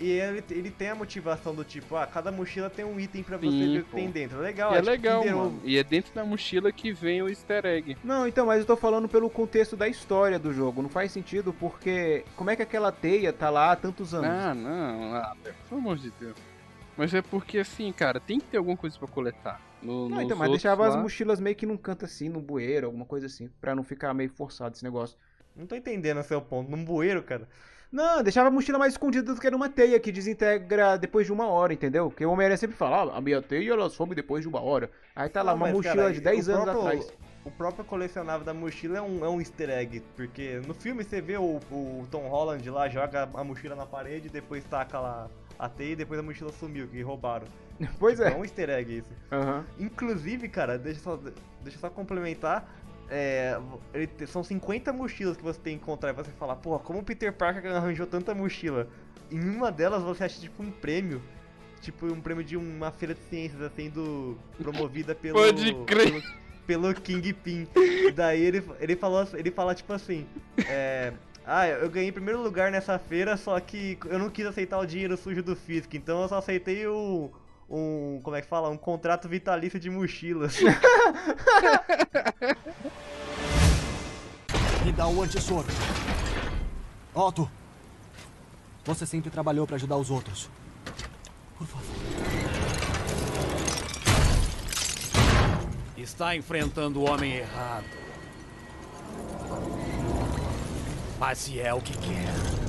[0.00, 3.36] E ele, ele tem a motivação do tipo, ah, cada mochila tem um item pra
[3.36, 4.38] você Sim, ver o que tem dentro.
[4.40, 5.60] Legal, E é legal, mano.
[5.64, 7.96] E é dentro da mochila que vem o easter egg.
[8.02, 10.82] Não, então, mas eu tô falando pelo contexto da história do jogo.
[10.82, 14.28] Não faz sentido porque como é que aquela teia tá lá há tantos anos?
[14.30, 15.32] Ah, não, ah,
[15.68, 16.34] pelo amor de Deus.
[16.96, 19.60] Mas é porque assim, cara, tem que ter alguma coisa pra coletar.
[19.82, 22.86] No, Não, então, mas deixava as lá- mochilas meio que num canto assim, no bueiro,
[22.86, 25.16] alguma coisa assim, pra não ficar meio forçado esse negócio.
[25.56, 26.70] Não tô entendendo o seu ponto.
[26.70, 27.48] Num bueiro, cara.
[27.92, 31.46] Não, deixava a mochila mais escondida do que numa teia que desintegra depois de uma
[31.46, 32.08] hora, entendeu?
[32.08, 34.90] Porque o Homem-Aranha sempre fala, ah, a minha teia ela some depois de uma hora.
[35.14, 37.12] Aí tá lá, Não, uma mas, mochila cara, de 10 o anos próprio- atrás.
[37.44, 41.20] O próprio colecionável da mochila é um, é um easter egg, porque no filme você
[41.20, 45.28] vê o, o Tom Holland lá, joga a mochila na parede, depois taca lá
[45.58, 47.46] a teia e depois a mochila sumiu, que roubaram.
[47.98, 48.32] Pois Tipo, é.
[48.32, 49.10] É um easter egg isso.
[49.32, 49.64] Aham.
[49.78, 51.20] Inclusive, cara, deixa eu só,
[51.62, 52.68] deixa só complementar.
[53.10, 53.58] é,
[53.92, 57.02] ele são 50 mochilas que você tem que encontrar e você fala, porra, como o
[57.02, 58.88] Peter Parker arranjou tanta mochila?
[59.30, 61.20] Em uma delas você acha tipo um prêmio.
[61.80, 65.34] Tipo um prêmio de uma feira de ciências sendo promovida pelo.
[65.38, 66.10] Pode crer.
[66.12, 66.22] Pelo,
[66.66, 67.66] pelo Kingpin.
[67.76, 70.26] E daí ele, ele, falou, ele fala tipo assim.
[70.66, 71.12] É,
[71.46, 75.14] ah, eu ganhei primeiro lugar nessa feira, só que eu não quis aceitar o dinheiro
[75.16, 77.30] sujo do Fisk, então eu só aceitei o.
[77.68, 78.20] Um.
[78.22, 78.70] Como é que fala?
[78.70, 80.56] Um contrato vitalício de mochilas.
[84.84, 85.66] Me dá o antissoro.
[87.14, 87.50] Otto,
[88.84, 90.50] você sempre trabalhou para ajudar os outros.
[91.56, 91.96] Por favor.
[95.96, 97.86] Está enfrentando o homem errado.
[101.32, 102.63] Se é o que quer.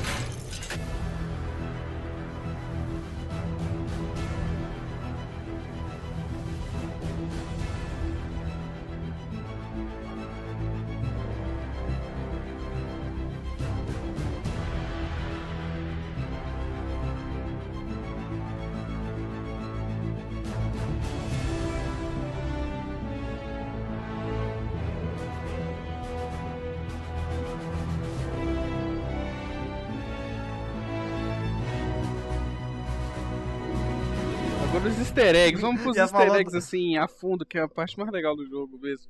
[35.18, 38.12] Easter eggs, vamos pros easter falou- eggs assim, a fundo, que é a parte mais
[38.12, 39.08] legal do jogo mesmo.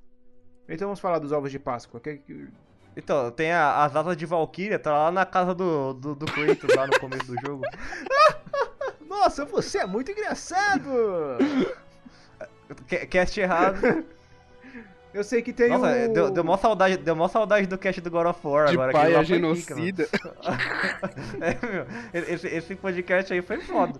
[0.68, 2.00] Então vamos falar dos ovos de Páscoa.
[2.00, 2.48] Que- que-
[2.98, 6.74] Então, tem a- as asas de Valkyria, tá lá na casa do, do, do Kratos,
[6.76, 7.64] lá no começo do jogo.
[9.08, 10.90] Nossa, você é muito engraçado!
[12.88, 14.06] Ca- Cast errado.
[15.14, 16.14] Eu sei que tem Nossa, o...
[16.14, 18.92] deu, deu mó saudade, deu mó saudade do cast do God of War De agora.
[18.92, 20.10] pai lá a genocida.
[20.12, 20.60] mano.
[21.42, 23.98] é, meu, esse, esse podcast aí foi foda.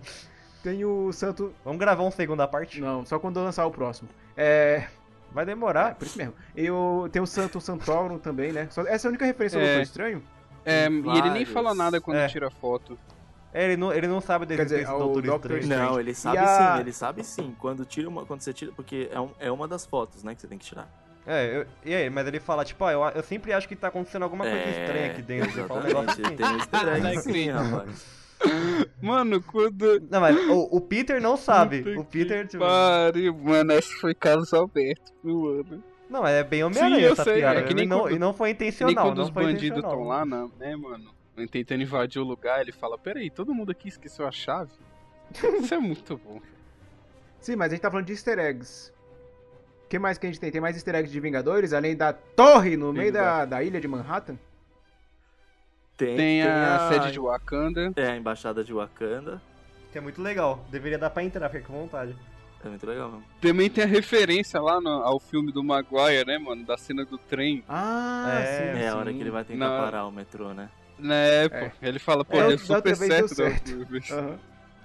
[0.66, 1.54] Tem o Santo...
[1.64, 2.80] Vamos gravar uma segunda parte?
[2.80, 4.08] Não, só quando eu lançar o próximo.
[4.36, 4.88] É...
[5.30, 5.92] Vai demorar.
[5.92, 6.34] É, por isso mesmo.
[6.56, 7.08] E o...
[7.12, 8.66] tem o Santo Santorum também, né?
[8.70, 9.66] Só- Essa é a única referência ao É.
[9.68, 10.22] Doutor Estranho?
[10.64, 12.26] É, e ele nem fala nada quando É.
[12.26, 12.98] tira foto.
[13.54, 15.82] É, ele não, ele não sabe da Quer dizer, existência do Doutor Estranho.
[15.90, 17.54] Não, ele sabe a- sim, ele sabe sim.
[17.60, 18.26] Quando tira uma.
[18.26, 18.72] Quando você tira.
[18.74, 20.88] Porque é, um- é uma das fotos, né, que você tem que tirar.
[21.24, 23.86] É, eu- e aí, mas ele fala, tipo, ó, eu, eu sempre acho que tá
[23.88, 25.60] acontecendo alguma coisa É, estranha aqui dentro.
[25.60, 26.36] Ele fala um negócio assim.
[26.36, 28.25] Tem um easter egg sim, rapaz.
[29.00, 30.00] Mano, quando.
[30.10, 31.82] Não, mas o, o Peter não sabe.
[31.82, 32.64] Puta o Peter, tipo...
[32.64, 35.82] Pariu, mano, essa foi caso aberto, viu, mano?
[36.08, 37.60] Não, é bem Sim, Homem-Aranha eu essa sei, piada.
[37.60, 39.78] é que nem e, não, quando- e não foi Nem intencional, quando não os bandidos
[39.82, 41.10] estão lá, na- né, mano?
[41.50, 44.70] Tentando invadir o lugar, ele fala: Peraí, todo mundo aqui esqueceu a chave?
[45.60, 46.40] Isso é muito bom.
[47.40, 48.92] Sim, mas a gente tá falando de easter eggs.
[49.84, 50.50] O que mais que a gente tem?
[50.50, 53.86] Tem mais easter eggs de Vingadores, além da torre no meio da, da ilha de
[53.88, 54.38] Manhattan?
[55.96, 57.92] Tem, Tem a sede de Wakanda.
[57.96, 59.40] É, a embaixada de Wakanda.
[59.92, 60.64] Que é muito legal.
[60.70, 62.14] Deveria dar pra entrar, fica com vontade.
[62.64, 63.24] É muito legal mesmo.
[63.40, 66.64] Também tem a referência lá no- ao filme do Maguire, né, mano?
[66.64, 67.62] Da cena do trem.
[67.68, 70.68] Ah, É, É a hora que ele vai tentar Na- parar o metrô, né?
[70.98, 71.70] Né, pô.
[71.82, 73.28] Ele fala, pô, É, deu outra super certo.
[73.28, 73.86] da certo.
[74.12, 74.38] Aham.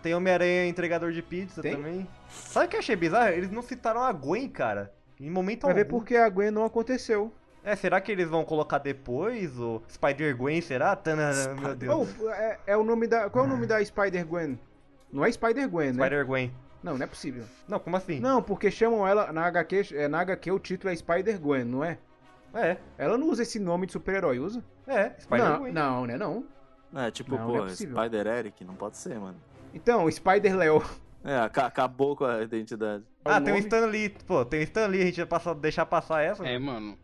[0.03, 1.75] Tem Homem-Aranha entregador de pizza Tem?
[1.75, 2.07] também.
[2.29, 3.29] Sabe o que eu achei bizarro?
[3.29, 4.91] Eles não citaram a Gwen, cara.
[5.19, 5.91] Em momento Vai ver algum.
[5.97, 7.33] porque a Gwen não aconteceu.
[7.63, 9.57] É, será que eles vão colocar depois?
[9.59, 10.95] O Spider-Gwen, será?
[10.95, 12.15] Tanana, meu Deus.
[12.19, 13.29] Oh, é, é o nome da.
[13.29, 14.59] Qual é o nome da Spider-Gwen?
[15.13, 16.03] Não é Spider-Gwen, né?
[16.05, 16.51] Spider-Gwen.
[16.81, 17.43] Não, não é possível.
[17.67, 18.19] Não, como assim?
[18.19, 21.99] Não, porque chamam ela na HQ, é, na HQ o título é Spider-Gwen, não é?
[22.53, 24.63] É, Ela não usa esse nome de super-herói, usa?
[24.87, 25.71] é, Não, Spider-Gwen.
[25.73, 26.43] não, né não.
[26.95, 27.95] É, tipo, Não, pô, não é possível.
[27.95, 29.37] Spider-Eric, não pode ser, mano.
[29.73, 30.83] Então, Spider-Leo.
[31.23, 33.03] É, aca- acabou com a identidade.
[33.23, 33.57] Ah, o tem o?
[33.57, 34.09] Stan Lee.
[34.25, 36.43] Pô, tem o Stan Lee, a gente vai passar, deixar passar essa?
[36.45, 36.97] É, mano.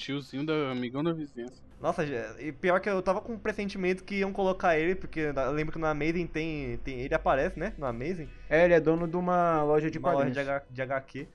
[0.00, 1.62] Tiozinho da amigão da vizinhança.
[1.80, 2.04] Nossa,
[2.38, 5.72] e pior que eu tava com um pressentimento que iam colocar ele, porque eu lembro
[5.72, 7.72] que no Amazing tem, tem ele aparece, né?
[7.78, 8.28] No Amazing.
[8.48, 10.34] É, ele é dono de uma loja de uma loja quadrinhos.
[10.44, 11.28] de, H- de HQ.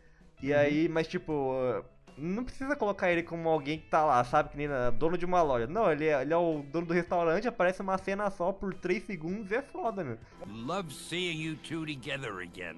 [0.44, 0.58] E Uhum.
[0.60, 1.56] aí, mas tipo,
[2.18, 4.50] não precisa colocar ele como alguém que tá lá, sabe?
[4.50, 5.66] Que nem na- dono de uma loja.
[5.66, 9.02] Não, ele é, ele é o dono do restaurante, aparece uma cena só por 3
[9.04, 10.18] segundos e é foda, meu.
[10.48, 12.78] Love seeing you two together again.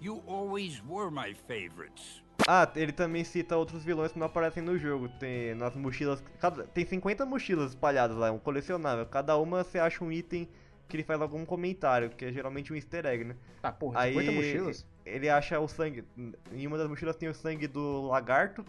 [0.00, 2.21] You always were my favorites.
[2.46, 5.08] Ah, ele também cita outros vilões que não aparecem no jogo.
[5.08, 6.22] Tem nas mochilas.
[6.40, 9.06] cada- tem 50 mochilas espalhadas lá, é um colecionável.
[9.06, 10.48] Cada uma você acha um item
[10.88, 13.36] que ele faz algum comentário, que é geralmente um easter egg, né?
[13.62, 14.86] Ah, porra, Aí 50 mochilas?
[15.06, 16.04] ele acha o sangue.
[16.52, 18.64] Em uma das mochilas tem o sangue do lagarto.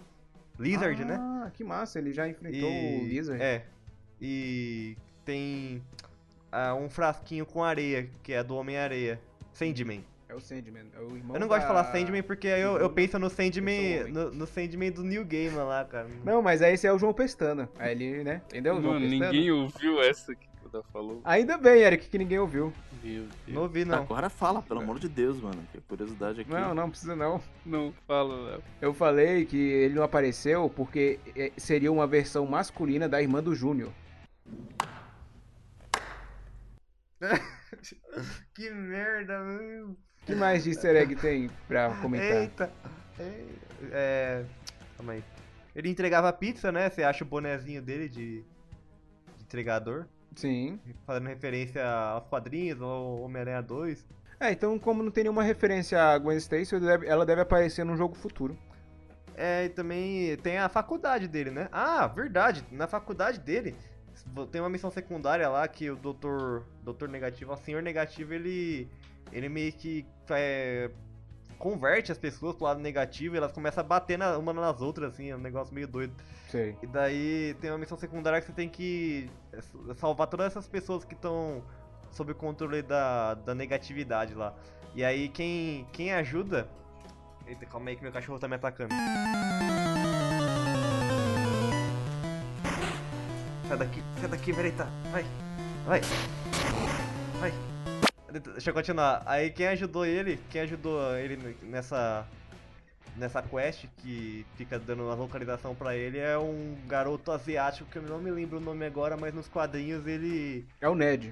[0.59, 1.17] Lizard, ah, né?
[1.19, 3.41] Ah, que massa, ele já enfrentou E- o Lizard.
[3.41, 3.65] É.
[4.21, 4.95] E
[5.25, 5.81] tem
[6.51, 9.19] ah, um frasquinho com areia, que é do Homem-Areia.
[9.51, 10.03] Sandman.
[10.33, 12.61] É o Sandman, é o irmão Eu não gosto de falar da- Sandman porque aí
[12.61, 14.05] eu, eu penso no Sandman.
[14.05, 16.07] No, no Sandman do New Game lá, cara.
[16.25, 17.69] Não, mas aí esse é o João Pestana.
[17.77, 18.41] Aí ele, né?
[18.47, 18.81] Entendeu?
[18.81, 21.21] Mano, ninguém ouviu essa que o Da falou.
[21.23, 22.73] Ainda bem, Eric, que ninguém ouviu.
[23.03, 23.29] Meu Deus.
[23.47, 23.99] Não ouvi, não.
[23.99, 25.63] Agora fala, pelo amor de Deus, mano.
[25.71, 26.49] Que curiosidade aqui.
[26.49, 27.39] Não, não precisa não.
[27.63, 28.63] Não fala, Léo.
[28.81, 33.53] Eu falei que ele não apareceu porque é, seria uma versão masculina da irmã do
[33.53, 33.91] Júnior.
[38.53, 39.95] que merda, meu.
[40.23, 42.41] O que mais de easter egg tem pra comentar?
[42.41, 42.71] Eita.
[43.19, 43.45] É,
[43.91, 44.45] é.
[44.97, 45.23] Calma aí.
[45.75, 46.89] Ele entregava pizza, né?
[46.89, 48.41] Você acha o bonezinho dele de,
[49.37, 50.05] de entregador.
[50.35, 50.79] Sim.
[51.05, 54.05] Fazendo referência aos quadrinhos, ao Homem-Aranha 2.
[54.39, 57.83] É, então como não tem nenhuma referência a Gwen Stacy, ela deve- ela deve aparecer
[57.85, 58.57] num jogo futuro.
[59.35, 61.67] É, e também tem a faculdade dele, né?
[61.71, 62.63] Ah, verdade.
[62.71, 63.75] Na faculdade dele
[64.51, 68.87] tem uma missão secundária lá que o doutor, doutor negativo, o senhor negativo, ele
[69.33, 70.89] ele meio que é,
[71.57, 75.13] converte as pessoas pro lado negativo e elas começam a bater na, uma nas outras,
[75.13, 76.13] assim, é um negócio meio doido.
[76.49, 76.77] Sei.
[76.81, 79.29] E daí tem uma missão secundária que você tem que
[79.95, 81.63] salvar todas essas pessoas que estão
[82.11, 84.53] sob o controle da, da negatividade lá.
[84.93, 86.67] E aí quem, quem ajuda.
[87.47, 88.93] Eita, calma aí que meu cachorro tá me atacando.
[93.67, 94.87] Sai daqui, sai daqui, Verita.
[95.11, 95.25] Vai,
[95.85, 96.01] vai,
[97.39, 97.72] vai.
[98.39, 99.21] Deixa eu continuar.
[99.25, 102.27] Aí quem ajudou ele, quem ajudou ele nessa
[103.15, 108.01] nessa quest que fica dando a localização pra ele é um garoto asiático que eu
[108.01, 111.31] não me lembro o nome agora, mas nos quadrinhos ele É o Ned.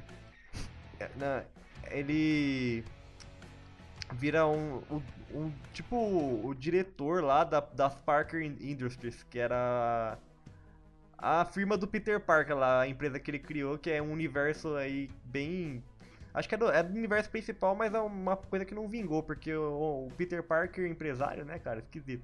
[1.00, 1.44] é, não,
[1.90, 2.84] ele
[4.14, 5.02] vira um, um,
[5.34, 5.96] um- tipo
[6.46, 10.20] o diretor lá da, das Parker Industries, que era
[11.18, 14.76] a firma do Peter Parker lá, a empresa que ele criou, que é um universo
[14.76, 15.84] aí bem
[16.34, 19.22] Acho que é do, é do universo principal, mas é uma coisa que não vingou,
[19.22, 22.24] porque o, o Peter Parker, empresário, né, cara, esquisito.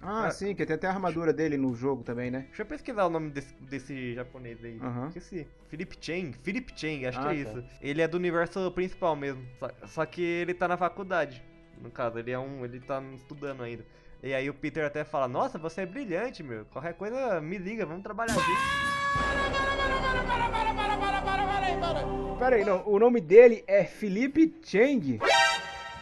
[0.00, 2.44] Ah, sim, que tem até a armadura dele no jogo também, né?
[2.48, 4.78] Deixa eu pesquisar o nome desse, desse japonês aí.
[4.82, 5.08] Aham.
[5.08, 5.46] Esqueci.
[5.68, 6.32] Philip Chang?
[6.42, 7.50] Philip Chang, acho Ah, que é tá.
[7.50, 7.64] isso.
[7.80, 9.42] Ele é do universo principal mesmo.
[9.58, 11.42] Só, só que ele tá na faculdade.
[11.80, 12.64] No caso, ele é um.
[12.64, 13.84] ele tá estudando ainda.
[14.22, 16.64] E aí o Peter até fala, nossa, você é brilhante, meu.
[16.66, 18.50] Qualquer coisa me liga, vamos trabalhar junto.
[22.38, 25.18] Pera aí, não, o nome dele é Felipe Chang.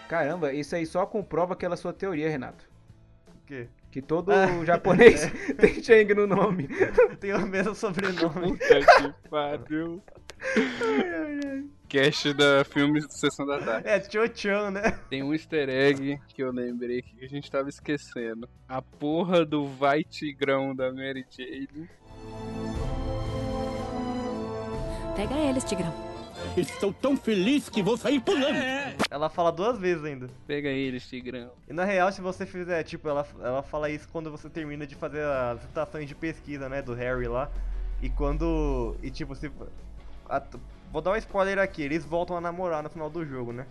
[0.08, 2.68] Caramba, isso aí só comprova aquela sua teoria, Renato.
[3.28, 3.68] O quê?
[3.90, 4.64] Que todo Ah.
[4.64, 6.68] japonês tem Chang no nome.
[7.20, 8.52] Tem o mesmo sobrenome.
[8.58, 10.02] Puta que pariu.
[11.88, 13.88] Cast da Filmes do Sessão da Tarde.
[13.88, 14.98] É, Cho-Chan, né?
[15.08, 18.48] Tem um easter egg que eu lembrei que a gente tava esquecendo.
[18.68, 21.88] A porra do vai tigrão da Mary Jane.
[25.16, 25.92] Pega eles, Tigrão.
[26.56, 28.56] Estou tão feliz que vou sair pulando.
[29.10, 30.28] Ela fala duas vezes ainda.
[30.46, 31.50] Pega eles, tigrão.
[31.68, 34.94] E na real, se você fizer, tipo, ela, ela fala isso quando você termina de
[34.94, 37.50] fazer as citações de pesquisa, né, do Harry lá.
[38.02, 38.96] E quando.
[39.02, 39.50] E tipo, se.
[40.28, 40.42] a-
[40.92, 43.66] vou dar um spoiler aqui, eles voltam a namorar no final do jogo, né?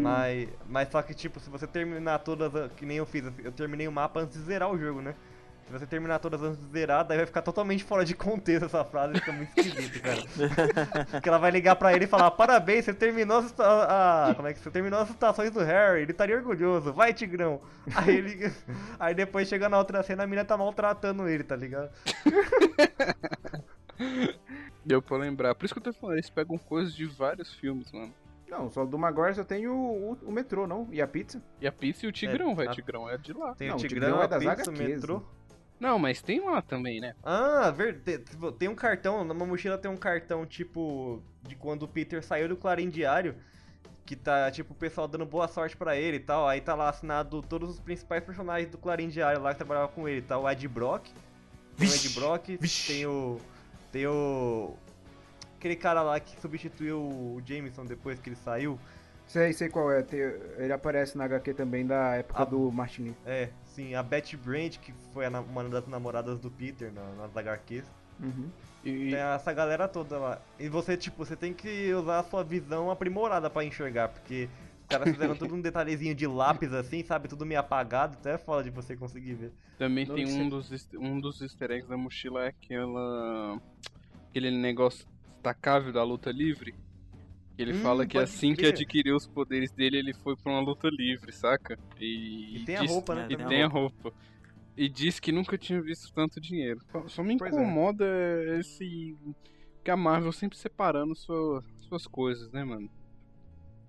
[0.00, 3.88] mas, mas só que, tipo, se você terminar todas, que nem eu fiz, eu terminei
[3.88, 5.14] o mapa antes de zerar o jogo, né?
[5.70, 8.84] Se você terminar todas antes de zerar, daí vai ficar totalmente fora de contexto essa
[8.84, 10.20] frase, fica muito esquisito, cara.
[11.12, 14.48] Porque ela vai ligar pra ele e falar, parabéns, você terminou as, a, a- como
[14.48, 17.60] é que você terminou as citações do Harry, ele estaria orgulhoso, vai Tigrão.
[17.94, 18.52] Aí ele.
[18.98, 21.88] Aí depois chega na outra cena, a mina tá maltratando ele, tá ligado?
[24.84, 25.54] Deu pra lembrar.
[25.54, 28.12] Por isso que eu tô falando, eles pegam coisas de vários filmes, mano.
[28.48, 30.88] Não, só do Maguire só tem o, o, o metrô, não?
[30.90, 31.40] E a pizza?
[31.60, 33.54] E a pizza e o tigrão, É, vai, a- tigrão é de lá.
[33.54, 35.22] Tem Não, o o Tigrão, Tigrão é das pizza, o HQs, metrô.
[35.80, 37.14] Não, mas tem lá também, né?
[37.22, 38.22] Ah, verdade.
[38.58, 42.56] Tem um cartão, na mochila tem um cartão, tipo, de quando o Peter saiu do
[42.56, 43.34] Clarim Diário,
[44.04, 46.46] que tá, tipo, o pessoal dando boa sorte pra ele e tal.
[46.46, 50.06] Aí tá lá assinado todos os principais personagens do Clarim Diário lá que trabalhavam com
[50.06, 50.20] ele.
[50.20, 51.06] Tá o Ed Brock,
[51.78, 52.46] tem o Ed Brock,
[52.86, 53.38] tem o...
[53.90, 54.74] tem o...
[55.56, 58.78] aquele cara lá que substituiu o Jameson depois que ele saiu.
[59.26, 60.04] Sei, sei qual é.
[60.58, 62.44] ele aparece na HQ também da época Ah.
[62.44, 63.16] do Martin Lee.
[63.24, 67.84] É, sim, a Betty Brant, que foi uma das namoradas do Peter na- nas HQs.
[68.20, 68.50] Uhum.
[68.84, 70.40] E, Tem essa galera toda lá.
[70.58, 74.48] E você, tipo, você tem que usar a sua visão aprimorada pra enxergar, porque
[74.82, 77.28] os caras fizeram tudo um detalhezinho de lápis assim, sabe?
[77.28, 79.52] Tudo meio apagado, até é foda de você conseguir ver.
[79.78, 80.40] Também Não tem sei.
[80.42, 83.58] um dos, easter- um dos easter eggs da mochila é aquela.
[84.30, 86.74] aquele negócio destacável da luta livre.
[87.60, 90.62] Que ele Hum, fala que assim que adquiriu os poderes dele, ele foi pra uma
[90.62, 91.78] luta livre, saca?
[92.00, 93.48] E, E tem a diz- roupa, né, E também.
[93.48, 94.14] tem a roupa.
[94.74, 96.80] E diz que nunca tinha visto tanto dinheiro.
[97.08, 97.34] Só- me é.
[97.34, 98.06] incomoda
[98.58, 99.14] esse.
[99.84, 102.88] Que a Marvel sempre separando sua- suas coisas, né, mano?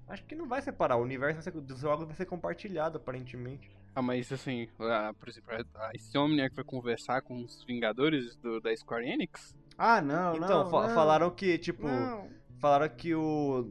[0.05, 3.71] Acho que não vai separar, o universo ser- dos jogos vai ser compartilhado, aparentemente.
[3.95, 8.75] Ah, mas assim, a- por exemplo, a Insomniac vai conversar com os Vingadores do, da
[8.75, 9.55] Square Enix?
[9.77, 10.93] Ah, não, Então, não, fa- não.
[10.95, 12.40] falaram que, tipo, Não.
[12.61, 13.65] Falaram que o.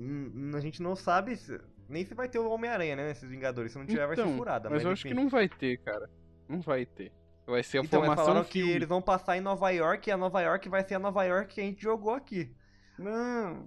[0.55, 3.07] A gente não sabe se- nem se vai ter o Homem-Aranha, né?
[3.09, 3.73] Nesses Vingadores.
[3.73, 4.69] Se não tiver, vai ser Então, furada.
[4.69, 5.15] Mas, Mas, eu acho enfim.
[5.17, 6.11] que não vai ter, cara.
[6.49, 7.13] Não vai ter.
[7.47, 8.73] Vai ser a Então, mas formação falaram que filme.
[8.73, 11.55] eles vão passar em Nova York e a Nova York vai ser a Nova York
[11.55, 12.51] que a gente jogou aqui.
[12.99, 13.65] Não.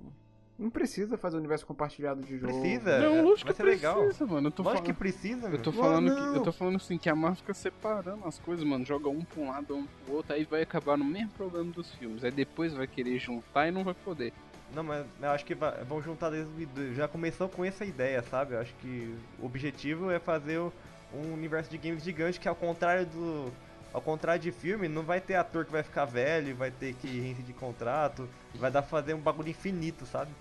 [0.58, 2.54] Não precisa fazer o universo compartilhado de jogo.
[2.62, 3.00] Precisa?
[3.00, 3.96] Não, lógico vai que ser legal.
[4.04, 4.48] precisa, mano.
[4.48, 4.86] Eu tô Lógico falando...
[4.86, 5.62] que precisa, Eu meu.
[5.62, 8.64] tô Não, falando que eu tô falando assim que a Marvel fica separando as coisas,
[8.64, 8.86] mano.
[8.86, 11.92] Joga um pra um lado, um pro outro, aí vai acabar no mesmo problema dos
[11.96, 12.24] filmes.
[12.24, 14.32] Aí depois vai querer juntar e não vai poder.
[14.74, 18.56] Não, mas eu acho que vai- vão juntar desde já começou com essa ideia, sabe?
[18.56, 23.06] Eu acho que o objetivo é fazer um universo de games gigante que ao contrário
[23.06, 23.52] do
[23.94, 27.08] ao contrário de filme, não vai ter ator que vai ficar velho, vai ter que
[27.20, 30.32] reincidir contrato, vai dar pra fazer um bagulho infinito, sabe?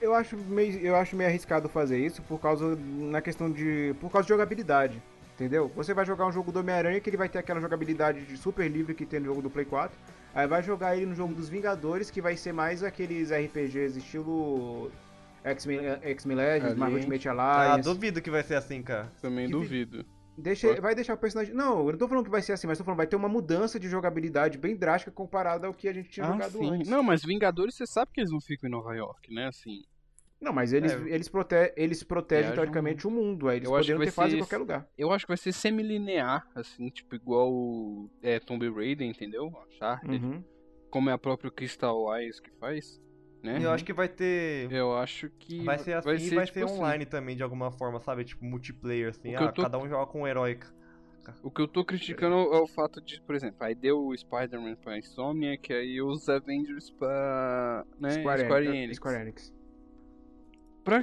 [0.00, 4.10] Eu acho meio, eu acho meio arriscado fazer isso por causa na questão de por
[4.10, 5.02] causa de jogabilidade,
[5.34, 5.70] entendeu?
[5.74, 8.68] Você vai jogar um jogo do Homem-Aranha que ele vai ter aquela jogabilidade de super
[8.70, 9.96] livre que tem no jogo do Play 4.
[10.34, 14.90] Aí vai jogar ele no jogo dos Vingadores que vai ser mais aqueles RPGs estilo
[15.44, 17.06] X-Men X-Men Legends, Marvel Alliance.
[17.12, 17.88] Ultimate Ah, Alliance.
[17.88, 19.12] duvido que vai ser assim, cara.
[19.20, 20.04] Também Que duvido.
[20.36, 21.54] Deixa, vai deixar o personagem.
[21.54, 23.28] Não, eu não tô falando que vai ser assim, mas tô falando vai ter uma
[23.28, 26.68] mudança de jogabilidade bem drástica comparada ao que a gente tinha Ah, jogado sim.
[26.70, 26.88] antes.
[26.90, 29.46] Não, mas Vingadores, você sabe que eles não ficam em Nova York, né?
[29.46, 29.82] Assim.
[30.44, 31.08] Não, mas eles, É.
[31.08, 34.12] eles, prote eles protegem teoricamente o mundo, aí eles Eu acho que poderiam vai ter
[34.12, 34.88] fase ser em qualquer lugar.
[34.98, 39.46] Eu acho que vai ser semilinear, assim, tipo, igual o é, Tomb Raider, entendeu?
[39.68, 40.22] Uncharted.
[40.24, 40.44] Uhum.
[40.90, 43.00] Como é a própria Crystal Eyes que faz,
[43.42, 43.58] né?
[43.62, 46.64] Eu acho que vai ter Eu acho que vai ser assim e vai ser tipo
[46.66, 46.78] assim.
[46.78, 48.24] online também de alguma forma, sabe?
[48.24, 49.34] Tipo multiplayer assim.
[49.34, 50.58] Ah, tô- cada um joga com um herói.
[51.42, 54.76] O que eu tô criticando é o fato de, por exemplo, aí deu o Spider-Man
[54.76, 58.66] pra Insomniac, aí os Avengers pra né, Square, Square.
[58.66, 58.96] Enix.
[58.98, 59.53] Square Enix.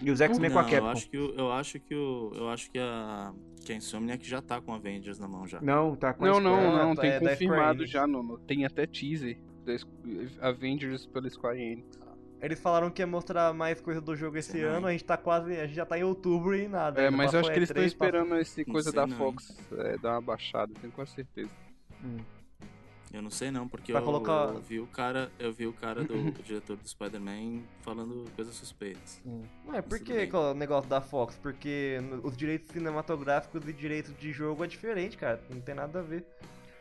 [0.04, 0.86] E os X-Men com a Não, Capcom.
[0.86, 3.34] Eu acho que, o- eu acho que, o, eu acho que a,
[3.66, 5.60] que a Insomniac já tá com Avengers na mão já.
[5.62, 6.56] Não, tá com a Não, Square.
[6.64, 11.06] não, não, é tem da Square confirmado já, no, no- tem até teaser da Avengers
[11.08, 12.00] pela Square Enix.
[12.42, 14.88] Eles falaram que ia mostrar mais coisa do jogo esse Sei ano, não.
[14.88, 15.56] a gente tá quase.
[15.60, 17.00] A gente já tá em outubro e nada.
[17.00, 17.16] É, ainda.
[17.16, 19.16] mas eu acho Passou que eles estão E3, esperando esse Não coisa sei da não,
[19.16, 21.52] Fox é, dar uma baixada, tenho quase certeza.
[23.14, 25.74] Eu não sei não, porque Vai eu, colocar- eu vi o cara, eu vi o
[25.74, 29.22] cara do o diretor do Spider-Man falando coisas suspeitas.
[29.66, 31.38] Não, é por que o negócio da Fox?
[31.42, 35.42] Porque os direitos cinematográficos e direitos de jogo é diferente, cara.
[35.50, 36.26] Não tem nada a ver.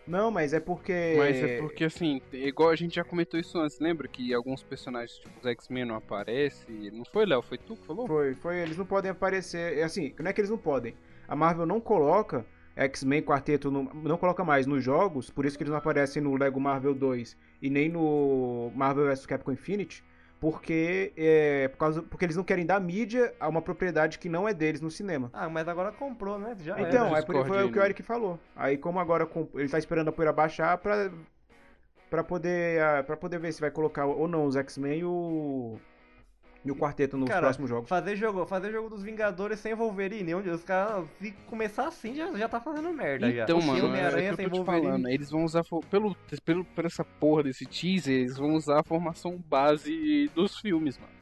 [0.06, 1.14] Não, mas é porque.
[1.16, 5.18] Mas é porque assim, igual a gente já comentou isso antes, lembra que alguns personagens,
[5.18, 6.90] tipo os X-Men não aparecem?
[6.90, 7.42] Não foi, Léo?
[7.42, 8.06] Foi tu que falou?
[8.06, 9.78] Foi, foi, eles não podem aparecer.
[9.78, 10.94] É assim, não é que eles não podem.
[11.28, 12.44] A Marvel não coloca
[12.80, 16.34] X-Men Quarteto, no- não coloca mais nos jogos, por isso que eles não aparecem no
[16.36, 20.02] Lego Marvel 2 e nem no Marvel vs Capcom Infinity,
[20.40, 24.48] porque, é, por causa, porque eles não querem dar mídia a uma propriedade que não
[24.48, 25.28] é deles no cinema.
[25.34, 26.56] Ah, mas agora comprou, né?
[26.62, 28.38] Já Então, é por, foi o que o Eric falou.
[28.56, 31.10] Aí como agora ele tá esperando a poeira baixar pra,
[32.08, 35.78] pra, poder, pra poder ver se vai colocar ou não os X-Men e o,
[36.64, 37.88] e o Quarteto nos Cara, próximos jogos.
[37.88, 42.30] Fazer jogo, fazer jogo dos Vingadores sem Wolverine, onde os caras, se começar assim, já,
[42.36, 43.44] já tá fazendo merda já.
[43.44, 44.86] Então, O mano, é Homem-Aranha que sem eu tô te Wolverine.
[44.86, 45.08] falando.
[45.08, 49.38] Eles vão usar, pelo, pelo, por essa porra desse teaser, eles vão usar a formação
[49.48, 51.19] base dos filmes, mano.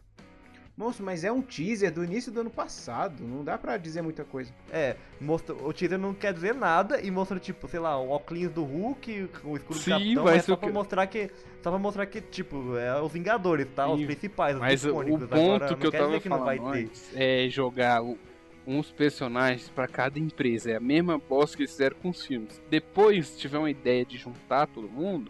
[0.78, 4.24] Moço, mas é um teaser do início do ano passado, não dá pra dizer muita
[4.24, 4.52] coisa.
[4.70, 8.48] É, mostra, o teaser não quer dizer nada e mostra, tipo, sei lá, o óculos
[8.52, 11.30] do Hulk, o escudo Sim, do Capitão, vai é só o pra que- mostrar que.
[11.64, 13.90] Só pra mostrar que, tipo, é os Vingadores, tá?
[13.90, 15.22] Os Sim, principais, os Mas o- icônicos.
[15.24, 16.78] o ponto Agora, que eu tava que falando ter.
[16.84, 18.16] antes é jogar o-
[18.64, 20.70] uns personagens pra cada empresa.
[20.70, 22.62] É a mesma bosta que eles fizeram com os filmes.
[22.70, 25.28] Depois, se tiver uma ideia de juntar todo mundo,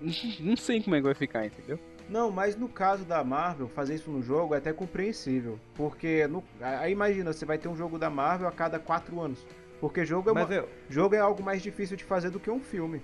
[0.40, 1.78] não sei como é que vai ficar, entendeu?
[2.08, 5.58] Não, mas no caso da Marvel, fazer isso no jogo é até compreensível.
[5.74, 9.44] Porque, no, aí imagina, você vai ter um jogo da Marvel a cada quatro anos.
[9.80, 12.50] Porque jogo é, Mas uma- eu- jogo é algo mais difícil de fazer do que
[12.50, 13.02] um filme.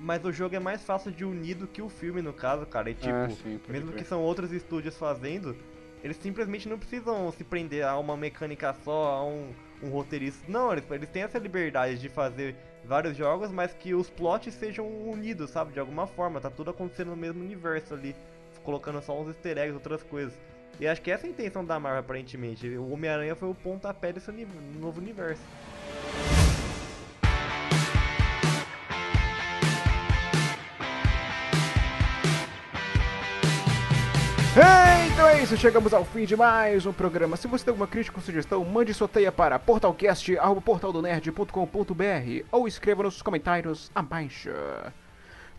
[0.00, 2.88] Mas o jogo é mais fácil de unir do que o filme, no caso, cara.
[2.90, 5.56] E tipo, Ah, sim, mesmo que são outros estúdios fazendo,
[6.02, 10.44] eles simplesmente não precisam se prender a uma mecânica só, a um, um roteirista.
[10.50, 14.86] Não, eles, eles têm essa liberdade de fazer vários jogos, mas que os plots sejam
[14.86, 15.72] unidos, sabe?
[15.72, 18.14] De alguma forma, tá tudo acontecendo no mesmo universo ali,
[18.68, 20.34] colocando só uns easter eggs, outras coisas.
[20.78, 22.68] E acho que essa é a intenção da Marvel, aparentemente.
[22.76, 24.30] O Homem-Aranha foi o pontapé desse
[24.78, 25.40] novo universo.
[35.12, 37.38] Então é isso, chegamos ao fim de mais um programa.
[37.38, 43.22] Se você tem alguma crítica ou sugestão, mande sua teia para portalcast.portaldonerd.com.br ou escreva nos
[43.22, 44.50] comentários abaixo.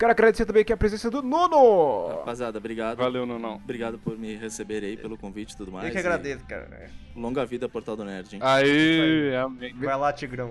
[0.00, 2.08] Quero agradecer também aqui a presença do Nuno!
[2.08, 2.96] Rapaziada, obrigado.
[2.96, 3.56] Valeu, Nunão.
[3.56, 5.84] Obrigado por me receber aí, pelo convite e tudo mais.
[5.84, 6.88] Eu que e agradeço, cara.
[7.14, 8.40] Longa vida, Portal do Nerd, hein?
[8.42, 9.74] Aê, amém.
[9.74, 10.50] Vai lá, Tigrão.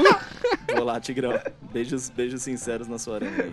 [0.74, 1.38] Vou lá, Tigrão.
[1.70, 3.52] Beijos, beijos sinceros na sua arena aí.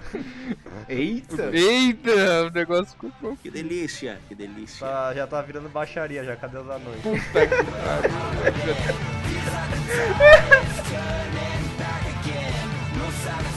[0.88, 1.52] Eita!
[1.54, 3.36] Eita, o negócio ficou.
[3.36, 4.88] Que delícia, que delícia.
[4.88, 7.02] Tá, já tá virando baixaria já, cadê os anões?
[7.02, 7.56] Puta que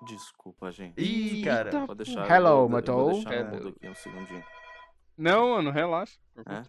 [0.07, 0.99] Desculpa, gente.
[1.01, 1.67] Ih, cara.
[1.67, 2.31] Eita, Pode deixar.
[2.31, 3.11] Hello, Matou.
[3.29, 4.43] É, um segundinho.
[5.17, 6.17] Não, mano, relaxa.
[6.37, 6.63] É?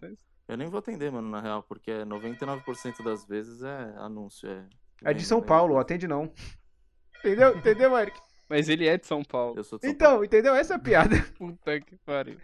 [0.47, 4.49] Eu nem vou atender, mano, na real, porque 99% das vezes é anúncio.
[4.49, 4.65] É,
[5.03, 6.31] É de São Paulo, atende não.
[7.19, 7.55] Entendeu?
[7.55, 8.19] Entendeu, Eric?
[8.49, 9.55] Mas ele é de São Paulo.
[9.55, 10.55] Eu sou de São Então, entendeu?
[10.55, 11.15] Essa é a piada.
[11.37, 12.39] Puta que pariu.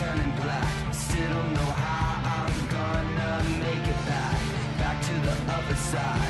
[0.00, 0.94] Turning black.
[0.94, 4.38] Still don't know how I'm gonna make it back.
[4.78, 6.29] Back to the other side.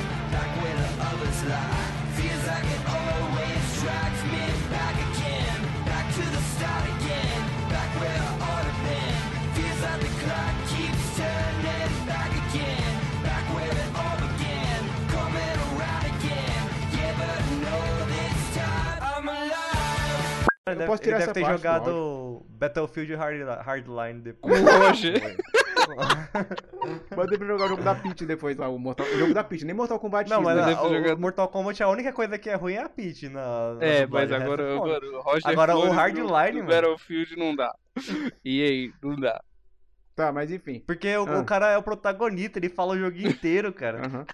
[20.73, 24.61] Ele deve, posso ele tirar deve essa ter parte do jogado Battlefield Hard, Hardline depois.
[24.63, 25.13] Hoje.
[27.15, 29.07] Botei pra jogar o jogo da Peach depois lá, o, Mortal...
[29.07, 30.73] o jogo da Peach, nem Mortal Kombat Não, X, mas né?
[30.75, 33.75] a- o Mortal Kombat, a única coisa que é ruim é a Peach na.
[33.75, 36.63] na É, mas resto agora, é agora o Roger Agora o Hardline.
[36.63, 37.75] Battlefield não dá.
[38.45, 39.41] E aí, não dá.
[40.15, 40.83] Tá, mas enfim.
[40.87, 41.41] Porque o, Ah.
[41.41, 44.07] o cara é o protagonista, ele fala o jogo inteiro, cara.
[44.07, 44.29] Max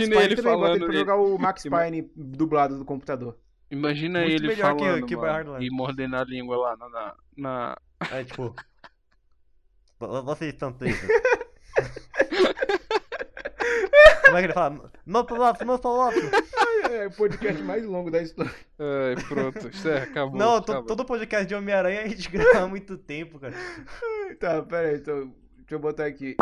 [0.00, 3.36] Imagina ele também, botei falando pra e- jogar o Max Payne dublado do computador.
[3.70, 6.88] Imagina Muito ele melhor que- falando, que mano, e mordendo a língua lá na...
[6.88, 7.76] na, na-
[8.10, 8.54] É tipo.
[10.00, 11.08] "Vo- Vocês estão tristes.
[14.24, 14.90] Como é que ele fala?
[15.26, 16.30] Palavras, não palavras.
[16.90, 18.50] É o podcast mais longo da história.
[18.78, 20.38] Ai, pronto, isso é, acabou.
[20.38, 20.84] Não, acabou.
[20.86, 23.54] todo podcast de Homem-Aranha a gente grava há muito tempo, cara.
[24.38, 26.36] Tá, pera aí, então, deixa eu botar aqui.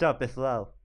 [0.00, 0.79] Tchau, pessoal.